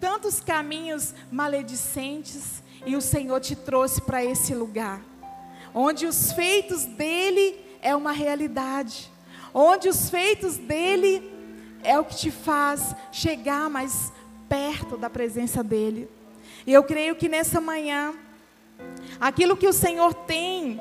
tantos 0.00 0.40
caminhos 0.40 1.14
maledicentes 1.30 2.62
e 2.84 2.96
o 2.96 3.00
Senhor 3.00 3.40
te 3.40 3.56
trouxe 3.56 4.00
para 4.00 4.24
esse 4.24 4.54
lugar, 4.54 5.00
onde 5.74 6.06
os 6.06 6.32
feitos 6.32 6.84
dele 6.84 7.58
é 7.82 7.94
uma 7.94 8.12
realidade, 8.12 9.10
onde 9.52 9.88
os 9.88 10.08
feitos 10.08 10.56
dele 10.56 11.32
é 11.82 11.98
o 11.98 12.04
que 12.04 12.16
te 12.16 12.30
faz 12.30 12.94
chegar 13.10 13.68
mais 13.70 14.12
perto 14.48 14.96
da 14.96 15.10
presença 15.10 15.62
dele. 15.62 16.08
E 16.66 16.72
eu 16.72 16.82
creio 16.82 17.16
que 17.16 17.28
nessa 17.28 17.60
manhã, 17.60 18.14
aquilo 19.20 19.56
que 19.56 19.68
o 19.68 19.72
Senhor 19.72 20.12
tem 20.14 20.80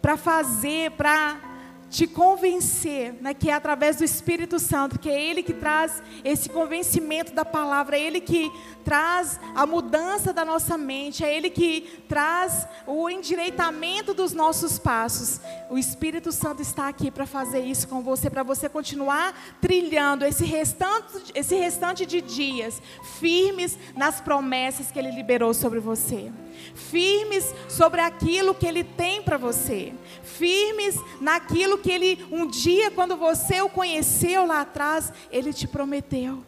para 0.00 0.16
fazer, 0.16 0.92
para 0.92 1.49
te 1.90 2.06
convencer, 2.06 3.14
né, 3.20 3.34
que 3.34 3.50
é 3.50 3.52
através 3.52 3.96
do 3.96 4.04
Espírito 4.04 4.60
Santo, 4.60 4.96
que 4.98 5.10
é 5.10 5.20
Ele 5.20 5.42
que 5.42 5.52
traz 5.52 6.00
esse 6.24 6.48
convencimento 6.48 7.34
da 7.34 7.44
palavra, 7.44 7.98
é 7.98 8.00
Ele 8.00 8.20
que 8.20 8.50
traz 8.84 9.40
a 9.56 9.66
mudança 9.66 10.32
da 10.32 10.44
nossa 10.44 10.78
mente, 10.78 11.24
é 11.24 11.36
Ele 11.36 11.50
que 11.50 12.02
traz 12.08 12.66
o 12.86 13.10
endireitamento 13.10 14.14
dos 14.14 14.32
nossos 14.32 14.78
passos. 14.78 15.40
O 15.68 15.76
Espírito 15.76 16.30
Santo 16.30 16.62
está 16.62 16.86
aqui 16.88 17.10
para 17.10 17.26
fazer 17.26 17.60
isso 17.60 17.88
com 17.88 18.00
você, 18.02 18.30
para 18.30 18.44
você 18.44 18.68
continuar 18.68 19.34
trilhando 19.60 20.24
esse 20.24 20.44
restante, 20.44 21.32
esse 21.34 21.56
restante 21.56 22.06
de 22.06 22.20
dias 22.20 22.80
firmes 23.18 23.76
nas 23.96 24.20
promessas 24.20 24.92
que 24.92 24.98
Ele 24.98 25.10
liberou 25.10 25.52
sobre 25.52 25.80
você. 25.80 26.30
Firmes 26.74 27.54
sobre 27.68 28.00
aquilo 28.00 28.54
que 28.54 28.66
Ele 28.66 28.84
tem 28.84 29.22
para 29.22 29.36
você, 29.36 29.92
firmes 30.22 30.96
naquilo 31.20 31.78
que 31.78 31.90
Ele, 31.90 32.26
um 32.30 32.46
dia, 32.46 32.90
quando 32.90 33.16
você 33.16 33.60
o 33.60 33.68
conheceu 33.68 34.46
lá 34.46 34.62
atrás, 34.62 35.12
Ele 35.30 35.52
te 35.52 35.66
prometeu. 35.66 36.44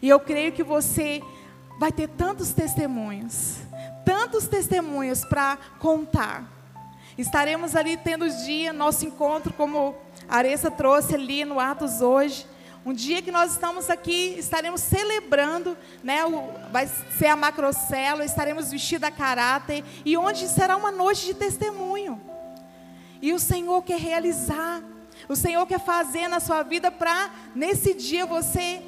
E 0.00 0.08
eu 0.08 0.20
creio 0.20 0.52
que 0.52 0.62
você 0.62 1.22
vai 1.78 1.92
ter 1.92 2.08
tantos 2.08 2.52
testemunhos, 2.52 3.56
tantos 4.04 4.46
testemunhos 4.46 5.24
para 5.24 5.56
contar. 5.78 6.52
Estaremos 7.16 7.74
ali 7.74 7.96
tendo 7.96 8.26
o 8.26 8.44
dia, 8.44 8.72
nosso 8.72 9.04
encontro, 9.04 9.52
como 9.52 9.96
a 10.28 10.70
trouxe 10.70 11.14
ali 11.14 11.44
no 11.44 11.58
Atos 11.58 12.00
hoje. 12.00 12.46
Um 12.86 12.92
dia 12.92 13.20
que 13.20 13.30
nós 13.30 13.52
estamos 13.52 13.90
aqui, 13.90 14.34
estaremos 14.38 14.80
celebrando, 14.80 15.76
né, 16.02 16.24
o, 16.24 16.48
vai 16.70 16.86
ser 16.86 17.26
a 17.26 17.36
macrocelo, 17.36 18.22
estaremos 18.22 18.70
vestidos 18.70 19.08
a 19.08 19.10
caráter, 19.10 19.84
e 20.04 20.16
onde 20.16 20.48
será 20.48 20.76
uma 20.76 20.90
noite 20.90 21.26
de 21.26 21.34
testemunho. 21.34 22.20
E 23.20 23.32
o 23.32 23.38
Senhor 23.38 23.82
quer 23.82 23.98
realizar, 23.98 24.82
o 25.28 25.34
Senhor 25.34 25.66
quer 25.66 25.80
fazer 25.80 26.28
na 26.28 26.40
sua 26.40 26.62
vida 26.62 26.90
para, 26.90 27.30
nesse 27.54 27.94
dia, 27.94 28.24
você 28.24 28.82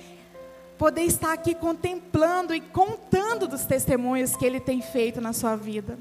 poder 0.79 1.03
estar 1.03 1.33
aqui 1.33 1.55
contemplando 1.55 2.55
e 2.55 2.61
contando 2.61 3.47
dos 3.47 3.67
testemunhos 3.67 4.35
que 4.35 4.47
Ele 4.47 4.61
tem 4.61 4.81
feito 4.81 5.21
na 5.21 5.33
sua 5.35 5.57
vida. 5.57 5.99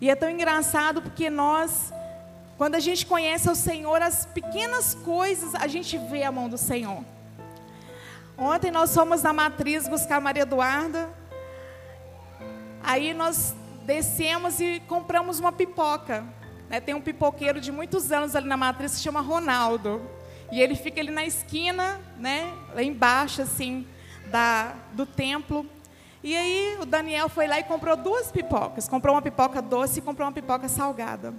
E 0.00 0.10
é 0.10 0.16
tão 0.16 0.28
engraçado 0.28 1.00
porque 1.00 1.30
nós 1.30 1.92
quando 2.56 2.74
a 2.74 2.80
gente 2.80 3.04
conhece 3.04 3.50
o 3.50 3.54
Senhor, 3.54 4.00
as 4.00 4.24
pequenas 4.24 4.94
coisas, 4.94 5.54
a 5.54 5.66
gente 5.66 5.98
vê 5.98 6.22
a 6.22 6.32
mão 6.32 6.48
do 6.48 6.56
Senhor. 6.56 7.04
Ontem 8.38 8.70
nós 8.70 8.94
fomos 8.94 9.22
na 9.22 9.32
matriz 9.32 9.86
buscar 9.88 10.16
a 10.16 10.20
Maria 10.20 10.42
Eduarda. 10.42 11.08
Aí 12.82 13.12
nós 13.12 13.54
descemos 13.84 14.58
e 14.58 14.80
compramos 14.88 15.38
uma 15.38 15.52
pipoca. 15.52 16.24
Né? 16.68 16.80
Tem 16.80 16.94
um 16.94 17.00
pipoqueiro 17.00 17.60
de 17.60 17.70
muitos 17.70 18.10
anos 18.10 18.34
ali 18.34 18.48
na 18.48 18.56
matriz 18.56 18.92
que 18.92 18.98
se 18.98 19.02
chama 19.02 19.20
Ronaldo. 19.20 20.00
E 20.50 20.60
ele 20.60 20.76
fica 20.76 21.00
ali 21.00 21.10
na 21.10 21.26
esquina, 21.26 22.00
né? 22.18 22.52
lá 22.74 22.82
embaixo, 22.82 23.42
assim, 23.42 23.86
da, 24.30 24.74
do 24.92 25.04
templo. 25.04 25.66
E 26.22 26.34
aí 26.34 26.78
o 26.80 26.86
Daniel 26.86 27.28
foi 27.28 27.46
lá 27.46 27.58
e 27.58 27.64
comprou 27.64 27.96
duas 27.96 28.32
pipocas. 28.32 28.88
Comprou 28.88 29.14
uma 29.14 29.22
pipoca 29.22 29.60
doce 29.60 29.98
e 29.98 30.02
comprou 30.02 30.26
uma 30.26 30.32
pipoca 30.32 30.68
salgada. 30.68 31.34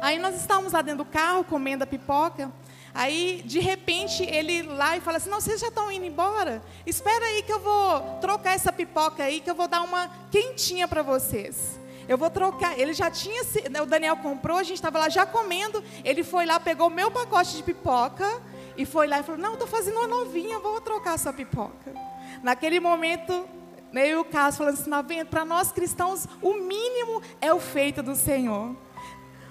Aí 0.00 0.18
nós 0.18 0.36
estávamos 0.36 0.72
lá 0.72 0.82
dentro 0.82 1.04
do 1.04 1.10
carro 1.10 1.44
comendo 1.44 1.84
a 1.84 1.86
pipoca. 1.86 2.52
Aí, 2.94 3.42
de 3.44 3.58
repente, 3.58 4.22
ele 4.22 4.62
lá 4.62 4.96
e 4.96 5.00
fala 5.00 5.18
assim: 5.18 5.28
Não, 5.28 5.40
vocês 5.40 5.60
já 5.60 5.68
estão 5.68 5.92
indo 5.92 6.06
embora? 6.06 6.62
Espera 6.86 7.24
aí 7.26 7.42
que 7.42 7.52
eu 7.52 7.60
vou 7.60 8.00
trocar 8.20 8.54
essa 8.54 8.72
pipoca 8.72 9.22
aí, 9.22 9.40
que 9.40 9.50
eu 9.50 9.54
vou 9.54 9.68
dar 9.68 9.82
uma 9.82 10.08
quentinha 10.30 10.88
para 10.88 11.02
vocês. 11.02 11.78
Eu 12.08 12.16
vou 12.16 12.30
trocar. 12.30 12.78
Ele 12.78 12.94
já 12.94 13.10
tinha, 13.10 13.42
né, 13.70 13.82
o 13.82 13.86
Daniel 13.86 14.16
comprou, 14.16 14.58
a 14.58 14.62
gente 14.62 14.76
estava 14.76 14.98
lá 14.98 15.08
já 15.08 15.26
comendo. 15.26 15.84
Ele 16.04 16.24
foi 16.24 16.46
lá, 16.46 16.58
pegou 16.58 16.86
o 16.86 16.90
meu 16.90 17.10
pacote 17.10 17.56
de 17.56 17.62
pipoca 17.62 18.40
e 18.78 18.86
foi 18.86 19.06
lá 19.06 19.20
e 19.20 19.22
falou: 19.22 19.40
Não, 19.40 19.52
estou 19.54 19.68
fazendo 19.68 19.98
uma 19.98 20.06
novinha, 20.06 20.58
vou 20.58 20.80
trocar 20.80 21.14
essa 21.14 21.32
pipoca. 21.32 21.94
Naquele 22.42 22.80
momento, 22.80 23.46
eu 23.92 24.06
e 24.06 24.16
o 24.16 24.24
Carlos 24.24 24.56
falando 24.56 24.74
assim: 24.74 25.24
Para 25.26 25.44
nós 25.44 25.70
cristãos, 25.70 26.26
o 26.40 26.54
mínimo 26.54 27.20
é 27.40 27.52
o 27.52 27.60
feito 27.60 28.02
do 28.02 28.14
Senhor. 28.14 28.85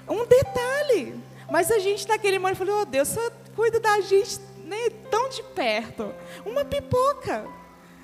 Um 0.07 0.25
detalhe. 0.25 1.19
Mas 1.49 1.71
a 1.71 1.79
gente 1.79 2.07
naquele 2.07 2.39
momento 2.39 2.57
falou, 2.57 2.81
oh 2.81 2.85
Deus, 2.85 3.07
só 3.07 3.31
cuida 3.55 3.79
da 3.79 4.01
gente 4.01 4.39
nem 4.63 4.89
tão 4.89 5.29
de 5.29 5.43
perto. 5.43 6.13
Uma 6.45 6.65
pipoca. 6.65 7.47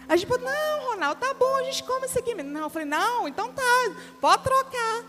A 0.07 0.15
gente 0.15 0.27
falou, 0.27 0.43
não, 0.43 0.91
Ronaldo, 0.91 1.21
tá 1.21 1.33
bom, 1.33 1.55
a 1.57 1.63
gente 1.63 1.83
come 1.83 2.05
isso 2.05 2.19
aqui. 2.19 2.35
Não, 2.35 2.61
eu 2.61 2.69
falei, 2.69 2.87
não, 2.87 3.27
então 3.27 3.51
tá, 3.51 3.95
pode 4.19 4.43
trocar. 4.43 5.03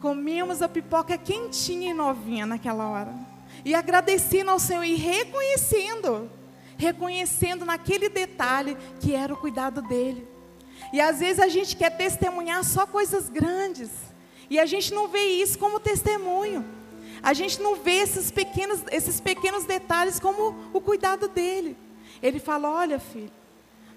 Comíamos 0.00 0.62
a 0.62 0.68
pipoca 0.68 1.16
quentinha 1.18 1.90
e 1.90 1.94
novinha 1.94 2.46
naquela 2.46 2.88
hora. 2.88 3.14
E 3.64 3.74
agradecendo 3.74 4.50
ao 4.50 4.58
Senhor 4.58 4.84
e 4.84 4.94
reconhecendo, 4.94 6.30
reconhecendo 6.76 7.64
naquele 7.64 8.08
detalhe 8.08 8.76
que 9.00 9.14
era 9.14 9.32
o 9.32 9.36
cuidado 9.36 9.82
dele. 9.82 10.26
E 10.92 11.00
às 11.00 11.20
vezes 11.20 11.40
a 11.40 11.48
gente 11.48 11.76
quer 11.76 11.90
testemunhar 11.96 12.62
só 12.64 12.86
coisas 12.86 13.28
grandes. 13.28 13.90
E 14.48 14.58
a 14.58 14.66
gente 14.66 14.92
não 14.92 15.08
vê 15.08 15.24
isso 15.24 15.58
como 15.58 15.80
testemunho. 15.80 16.64
A 17.22 17.32
gente 17.32 17.60
não 17.60 17.76
vê 17.76 17.94
esses 18.02 18.30
pequenos, 18.30 18.80
esses 18.90 19.20
pequenos 19.20 19.64
detalhes 19.64 20.20
como 20.20 20.54
o 20.72 20.80
cuidado 20.80 21.28
dele. 21.28 21.76
Ele 22.22 22.38
fala: 22.38 22.70
Olha, 22.70 22.98
filho, 22.98 23.32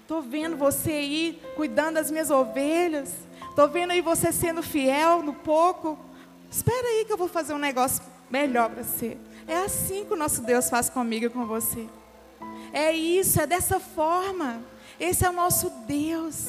estou 0.00 0.22
vendo 0.22 0.56
você 0.56 0.90
aí 0.90 1.42
cuidando 1.54 1.94
das 1.94 2.10
minhas 2.10 2.30
ovelhas. 2.30 3.12
Estou 3.50 3.68
vendo 3.68 3.90
aí 3.90 4.00
você 4.00 4.32
sendo 4.32 4.62
fiel 4.62 5.22
no 5.22 5.34
pouco. 5.34 5.98
Espera 6.50 6.86
aí 6.86 7.04
que 7.04 7.12
eu 7.12 7.18
vou 7.18 7.28
fazer 7.28 7.52
um 7.52 7.58
negócio 7.58 8.02
melhor 8.30 8.70
para 8.70 8.82
você. 8.82 9.18
É 9.46 9.58
assim 9.58 10.04
que 10.04 10.12
o 10.12 10.16
nosso 10.16 10.42
Deus 10.42 10.70
faz 10.70 10.88
comigo 10.88 11.26
e 11.26 11.30
com 11.30 11.44
você. 11.44 11.86
É 12.72 12.92
isso, 12.92 13.40
é 13.40 13.46
dessa 13.46 13.80
forma. 13.80 14.62
Esse 14.98 15.24
é 15.24 15.30
o 15.30 15.32
nosso 15.32 15.70
Deus. 15.86 16.46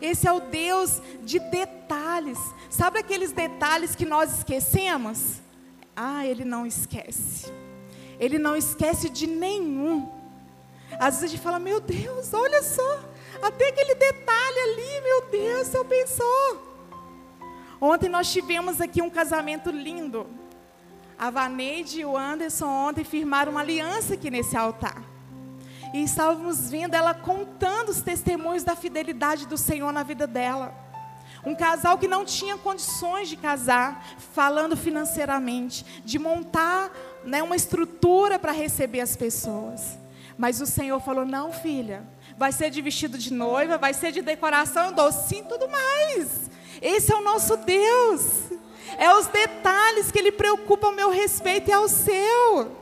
Esse 0.00 0.28
é 0.28 0.32
o 0.32 0.40
Deus 0.40 1.00
de 1.22 1.38
detalhes. 1.38 2.38
Sabe 2.70 2.98
aqueles 2.98 3.32
detalhes 3.32 3.94
que 3.94 4.04
nós 4.04 4.38
esquecemos? 4.38 5.40
Ah, 5.96 6.26
Ele 6.26 6.44
não 6.44 6.66
esquece. 6.66 7.52
Ele 8.18 8.38
não 8.38 8.56
esquece 8.56 9.08
de 9.08 9.26
nenhum. 9.26 10.10
Às 10.98 11.14
vezes 11.16 11.22
a 11.24 11.26
gente 11.28 11.42
fala, 11.42 11.58
meu 11.58 11.80
Deus, 11.80 12.32
olha 12.32 12.62
só, 12.62 13.00
até 13.42 13.68
aquele 13.68 13.94
detalhe 13.94 14.58
ali, 14.58 15.00
meu 15.02 15.28
Deus, 15.30 15.68
você 15.68 15.84
pensou. 15.84 16.74
Ontem 17.80 18.08
nós 18.08 18.32
tivemos 18.32 18.80
aqui 18.80 19.02
um 19.02 19.10
casamento 19.10 19.70
lindo. 19.70 20.26
A 21.18 21.30
Vaneide 21.30 22.00
e 22.00 22.04
o 22.04 22.16
Anderson 22.16 22.66
ontem 22.66 23.04
firmaram 23.04 23.52
uma 23.52 23.60
aliança 23.60 24.14
aqui 24.14 24.30
nesse 24.30 24.56
altar. 24.56 25.13
E 25.94 26.02
estávamos 26.02 26.68
vendo 26.68 26.94
ela 26.94 27.14
contando 27.14 27.90
os 27.90 28.02
testemunhos 28.02 28.64
da 28.64 28.74
fidelidade 28.74 29.46
do 29.46 29.56
Senhor 29.56 29.92
na 29.92 30.02
vida 30.02 30.26
dela. 30.26 30.74
Um 31.46 31.54
casal 31.54 31.96
que 31.96 32.08
não 32.08 32.24
tinha 32.24 32.58
condições 32.58 33.28
de 33.28 33.36
casar, 33.36 34.04
falando 34.34 34.76
financeiramente, 34.76 36.02
de 36.04 36.18
montar 36.18 36.90
né, 37.24 37.44
uma 37.44 37.54
estrutura 37.54 38.40
para 38.40 38.50
receber 38.50 39.02
as 39.02 39.14
pessoas. 39.14 39.96
Mas 40.36 40.60
o 40.60 40.66
Senhor 40.66 40.98
falou: 40.98 41.24
não, 41.24 41.52
filha, 41.52 42.02
vai 42.36 42.50
ser 42.50 42.70
de 42.70 42.82
vestido 42.82 43.16
de 43.16 43.32
noiva, 43.32 43.78
vai 43.78 43.94
ser 43.94 44.10
de 44.10 44.20
decoração, 44.20 44.92
docinho, 44.92 45.44
tudo 45.44 45.68
mais. 45.68 46.50
Esse 46.82 47.12
é 47.12 47.16
o 47.16 47.22
nosso 47.22 47.56
Deus. 47.58 48.50
É 48.98 49.14
os 49.14 49.28
detalhes 49.28 50.10
que 50.10 50.18
Ele 50.18 50.32
preocupa 50.32 50.88
ao 50.88 50.92
meu 50.92 51.10
respeito 51.10 51.70
e 51.70 51.72
ao 51.72 51.86
seu. 51.86 52.72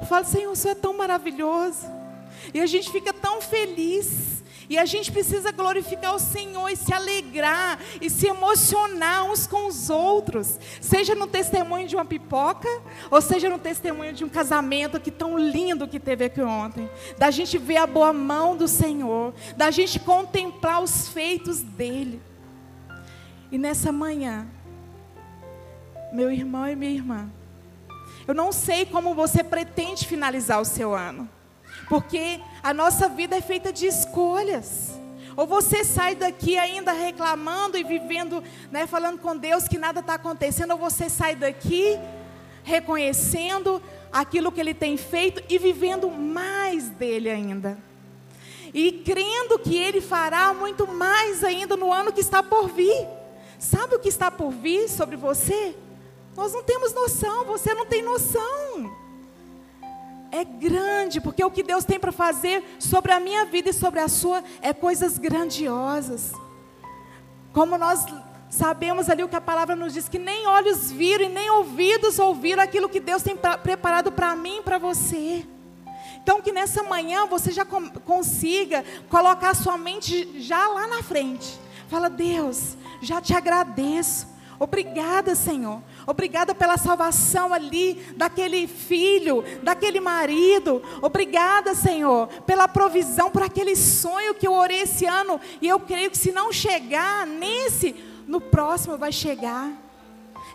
Eu 0.00 0.24
Senhor, 0.24 0.50
o 0.50 0.56
Senhor 0.56 0.72
é 0.72 0.80
tão 0.80 0.92
maravilhoso. 0.92 2.01
E 2.52 2.60
a 2.60 2.66
gente 2.66 2.90
fica 2.90 3.12
tão 3.12 3.40
feliz. 3.40 4.42
E 4.68 4.78
a 4.78 4.86
gente 4.86 5.12
precisa 5.12 5.52
glorificar 5.52 6.14
o 6.14 6.18
Senhor 6.18 6.68
e 6.70 6.76
se 6.76 6.94
alegrar 6.94 7.78
e 8.00 8.08
se 8.08 8.26
emocionar 8.26 9.30
uns 9.30 9.46
com 9.46 9.66
os 9.66 9.90
outros. 9.90 10.58
Seja 10.80 11.14
no 11.14 11.26
testemunho 11.26 11.86
de 11.86 11.94
uma 11.94 12.06
pipoca, 12.06 12.68
ou 13.10 13.20
seja 13.20 13.50
no 13.50 13.58
testemunho 13.58 14.14
de 14.14 14.24
um 14.24 14.30
casamento 14.30 14.98
que 14.98 15.10
tão 15.10 15.36
lindo 15.38 15.86
que 15.86 16.00
teve 16.00 16.24
aqui 16.24 16.40
ontem. 16.40 16.88
Da 17.18 17.30
gente 17.30 17.58
ver 17.58 17.76
a 17.76 17.86
boa 17.86 18.14
mão 18.14 18.56
do 18.56 18.66
Senhor, 18.66 19.34
da 19.56 19.70
gente 19.70 20.00
contemplar 20.00 20.82
os 20.82 21.08
feitos 21.08 21.60
dele. 21.60 22.22
E 23.50 23.58
nessa 23.58 23.92
manhã, 23.92 24.46
meu 26.12 26.30
irmão 26.30 26.66
e 26.66 26.74
minha 26.74 26.92
irmã, 26.92 27.30
eu 28.26 28.34
não 28.34 28.52
sei 28.52 28.86
como 28.86 29.14
você 29.14 29.44
pretende 29.44 30.06
finalizar 30.06 30.60
o 30.60 30.64
seu 30.64 30.94
ano. 30.94 31.28
Porque 31.88 32.40
a 32.62 32.72
nossa 32.72 33.08
vida 33.08 33.36
é 33.36 33.40
feita 33.40 33.72
de 33.72 33.86
escolhas. 33.86 34.92
Ou 35.36 35.46
você 35.46 35.84
sai 35.84 36.14
daqui 36.14 36.58
ainda 36.58 36.92
reclamando 36.92 37.78
e 37.78 37.84
vivendo, 37.84 38.42
né, 38.70 38.86
falando 38.86 39.18
com 39.18 39.36
Deus 39.36 39.66
que 39.66 39.78
nada 39.78 40.00
está 40.00 40.14
acontecendo, 40.14 40.72
ou 40.72 40.78
você 40.78 41.08
sai 41.08 41.34
daqui 41.34 41.98
reconhecendo 42.62 43.82
aquilo 44.12 44.52
que 44.52 44.60
Ele 44.60 44.74
tem 44.74 44.96
feito 44.96 45.42
e 45.48 45.58
vivendo 45.58 46.10
mais 46.10 46.88
dele 46.90 47.30
ainda. 47.30 47.78
E 48.74 48.92
crendo 48.92 49.58
que 49.58 49.76
Ele 49.76 50.00
fará 50.00 50.52
muito 50.52 50.86
mais 50.86 51.42
ainda 51.42 51.76
no 51.76 51.92
ano 51.92 52.12
que 52.12 52.20
está 52.20 52.42
por 52.42 52.68
vir. 52.68 53.06
Sabe 53.58 53.94
o 53.94 53.98
que 53.98 54.08
está 54.08 54.30
por 54.30 54.50
vir 54.50 54.88
sobre 54.88 55.16
você? 55.16 55.74
Nós 56.36 56.52
não 56.52 56.62
temos 56.62 56.92
noção, 56.92 57.44
você 57.44 57.74
não 57.74 57.86
tem 57.86 58.02
noção 58.02 59.01
é 60.32 60.44
grande, 60.44 61.20
porque 61.20 61.44
o 61.44 61.50
que 61.50 61.62
Deus 61.62 61.84
tem 61.84 62.00
para 62.00 62.10
fazer 62.10 62.64
sobre 62.78 63.12
a 63.12 63.20
minha 63.20 63.44
vida 63.44 63.68
e 63.68 63.72
sobre 63.72 64.00
a 64.00 64.08
sua 64.08 64.42
é 64.62 64.72
coisas 64.72 65.18
grandiosas. 65.18 66.32
Como 67.52 67.76
nós 67.76 68.06
sabemos 68.48 69.10
ali 69.10 69.22
o 69.22 69.28
que 69.28 69.36
a 69.36 69.42
palavra 69.42 69.76
nos 69.76 69.92
diz, 69.92 70.08
que 70.08 70.18
nem 70.18 70.46
olhos 70.46 70.90
viram 70.90 71.26
e 71.26 71.28
nem 71.28 71.50
ouvidos 71.50 72.18
ouviram 72.18 72.62
aquilo 72.62 72.88
que 72.88 72.98
Deus 72.98 73.22
tem 73.22 73.36
pra, 73.36 73.58
preparado 73.58 74.10
para 74.10 74.34
mim 74.34 74.58
e 74.60 74.62
para 74.62 74.78
você. 74.78 75.46
Então, 76.22 76.40
que 76.40 76.50
nessa 76.50 76.82
manhã 76.82 77.26
você 77.26 77.50
já 77.50 77.64
consiga 77.64 78.84
colocar 79.10 79.50
a 79.50 79.54
sua 79.54 79.76
mente 79.76 80.40
já 80.40 80.66
lá 80.68 80.86
na 80.86 81.02
frente. 81.02 81.60
Fala, 81.88 82.08
Deus, 82.08 82.76
já 83.02 83.20
te 83.20 83.34
agradeço. 83.34 84.26
Obrigada, 84.58 85.34
Senhor. 85.34 85.82
Obrigada 86.06 86.54
pela 86.54 86.76
salvação 86.76 87.54
ali 87.54 87.94
daquele 88.16 88.66
filho, 88.66 89.44
daquele 89.62 90.00
marido. 90.00 90.82
Obrigada, 91.00 91.74
Senhor, 91.74 92.26
pela 92.46 92.66
provisão 92.66 93.30
por 93.30 93.42
aquele 93.42 93.76
sonho 93.76 94.34
que 94.34 94.46
eu 94.46 94.52
orei 94.52 94.80
esse 94.80 95.06
ano. 95.06 95.40
E 95.60 95.68
eu 95.68 95.78
creio 95.78 96.10
que 96.10 96.18
se 96.18 96.32
não 96.32 96.52
chegar 96.52 97.26
nesse, 97.26 97.94
no 98.26 98.40
próximo 98.40 98.98
vai 98.98 99.12
chegar. 99.12 99.70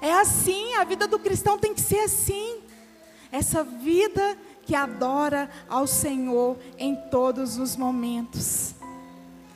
É 0.01 0.13
assim, 0.13 0.75
a 0.75 0.83
vida 0.83 1.07
do 1.07 1.17
cristão 1.17 1.57
tem 1.57 1.73
que 1.73 1.81
ser 1.81 1.99
assim. 1.99 2.59
Essa 3.31 3.63
vida 3.63 4.37
que 4.63 4.75
adora 4.75 5.49
ao 5.69 5.87
Senhor 5.87 6.57
em 6.77 6.95
todos 7.09 7.57
os 7.57 7.75
momentos. 7.75 8.76